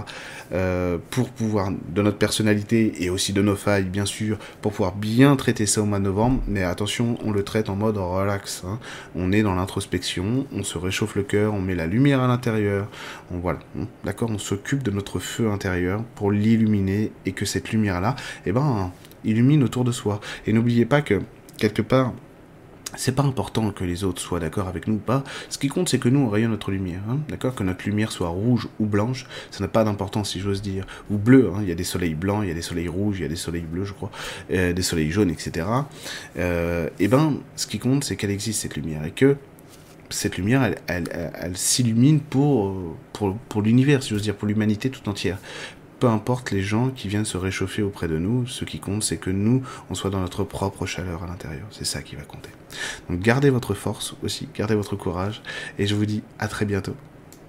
Euh, 0.52 0.98
pour 1.10 1.30
pouvoir, 1.30 1.70
de 1.70 2.02
notre 2.02 2.18
personnalité 2.18 3.04
et 3.04 3.10
aussi 3.10 3.32
de 3.32 3.42
nos 3.42 3.56
failles, 3.56 3.84
bien 3.84 4.06
sûr, 4.06 4.38
pour 4.60 4.72
pouvoir 4.72 4.96
bien 4.96 5.36
traiter 5.36 5.66
ça 5.66 5.82
au 5.82 5.84
mois 5.84 5.98
de 5.98 6.04
novembre. 6.04 6.42
Mais 6.48 6.62
attention, 6.62 7.18
on 7.24 7.30
le 7.30 7.44
traite 7.44 7.68
en 7.68 7.76
mode 7.76 7.96
relax. 7.96 8.64
Hein. 8.66 8.78
On 9.14 9.30
est 9.30 9.42
dans 9.42 9.54
l'introspection, 9.54 10.46
on 10.52 10.64
se 10.64 10.78
réchauffe 10.78 11.14
le 11.14 11.22
cœur, 11.22 11.54
on 11.54 11.60
met 11.60 11.74
la 11.74 11.86
lumière 11.86 12.20
à 12.20 12.26
l'intérieur, 12.26 12.88
on 13.30 13.38
voilà, 13.38 13.58
d'accord, 14.04 14.30
on 14.30 14.38
s'occupe 14.38 14.82
de 14.82 14.90
notre 14.90 15.18
feu 15.34 15.50
intérieur 15.50 16.04
pour 16.14 16.30
l'illuminer 16.30 17.12
et 17.26 17.32
que 17.32 17.44
cette 17.44 17.70
lumière-là, 17.72 18.14
eh 18.46 18.52
ben, 18.52 18.92
illumine 19.24 19.62
autour 19.62 19.84
de 19.84 19.92
soi. 19.92 20.20
Et 20.46 20.52
n'oubliez 20.52 20.84
pas 20.84 21.02
que, 21.02 21.20
quelque 21.58 21.82
part, 21.82 22.12
c'est 22.96 23.16
pas 23.16 23.24
important 23.24 23.72
que 23.72 23.82
les 23.82 24.04
autres 24.04 24.20
soient 24.20 24.38
d'accord 24.38 24.68
avec 24.68 24.86
nous 24.86 24.94
ou 24.94 24.98
pas. 24.98 25.24
Ce 25.48 25.58
qui 25.58 25.66
compte, 25.66 25.88
c'est 25.88 25.98
que 25.98 26.08
nous, 26.08 26.20
on 26.20 26.28
rayonne 26.28 26.52
notre 26.52 26.70
lumière. 26.70 27.00
Hein. 27.08 27.18
d'accord? 27.28 27.54
Que 27.54 27.64
notre 27.64 27.84
lumière 27.86 28.12
soit 28.12 28.28
rouge 28.28 28.68
ou 28.78 28.86
blanche, 28.86 29.26
ça 29.50 29.64
n'a 29.64 29.68
pas 29.68 29.82
d'importance, 29.82 30.30
si 30.30 30.40
j'ose 30.40 30.62
dire. 30.62 30.86
Ou 31.10 31.18
bleu, 31.18 31.50
hein. 31.52 31.58
il 31.62 31.68
y 31.68 31.72
a 31.72 31.74
des 31.74 31.84
soleils 31.84 32.14
blancs, 32.14 32.40
il 32.44 32.48
y 32.48 32.52
a 32.52 32.54
des 32.54 32.62
soleils 32.62 32.88
rouges, 32.88 33.18
il 33.18 33.22
y 33.22 33.26
a 33.26 33.28
des 33.28 33.36
soleils 33.36 33.66
bleus, 33.68 33.84
je 33.84 33.94
crois, 33.94 34.10
euh, 34.52 34.72
des 34.72 34.82
soleils 34.82 35.10
jaunes, 35.10 35.30
etc. 35.30 35.66
Euh, 36.38 36.88
et 37.00 37.08
ben, 37.08 37.38
ce 37.56 37.66
qui 37.66 37.78
compte, 37.78 38.04
c'est 38.04 38.14
qu'elle 38.16 38.30
existe, 38.30 38.62
cette 38.62 38.76
lumière. 38.76 39.04
Et 39.04 39.10
que 39.10 39.36
cette 40.14 40.36
lumière, 40.36 40.62
elle, 40.86 41.04
elle, 41.34 41.56
s'illumine 41.56 42.20
pour, 42.20 42.96
pour, 43.12 43.36
pour 43.48 43.62
l'univers, 43.62 44.02
si 44.02 44.10
j'ose 44.10 44.22
dire, 44.22 44.36
pour 44.36 44.48
l'humanité 44.48 44.90
tout 44.90 45.08
entière. 45.08 45.38
Peu 46.00 46.08
importe 46.08 46.50
les 46.50 46.62
gens 46.62 46.90
qui 46.90 47.08
viennent 47.08 47.24
se 47.24 47.36
réchauffer 47.36 47.82
auprès 47.82 48.08
de 48.08 48.18
nous, 48.18 48.46
ce 48.46 48.64
qui 48.64 48.78
compte, 48.78 49.02
c'est 49.02 49.16
que 49.16 49.30
nous, 49.30 49.62
on 49.90 49.94
soit 49.94 50.10
dans 50.10 50.20
notre 50.20 50.44
propre 50.44 50.86
chaleur 50.86 51.22
à 51.22 51.26
l'intérieur. 51.26 51.66
C'est 51.70 51.86
ça 51.86 52.02
qui 52.02 52.16
va 52.16 52.22
compter. 52.22 52.50
Donc 53.08 53.20
gardez 53.20 53.50
votre 53.50 53.74
force 53.74 54.14
aussi, 54.22 54.48
gardez 54.54 54.74
votre 54.74 54.96
courage, 54.96 55.42
et 55.78 55.86
je 55.86 55.94
vous 55.94 56.06
dis 56.06 56.22
à 56.38 56.48
très 56.48 56.64
bientôt 56.64 56.94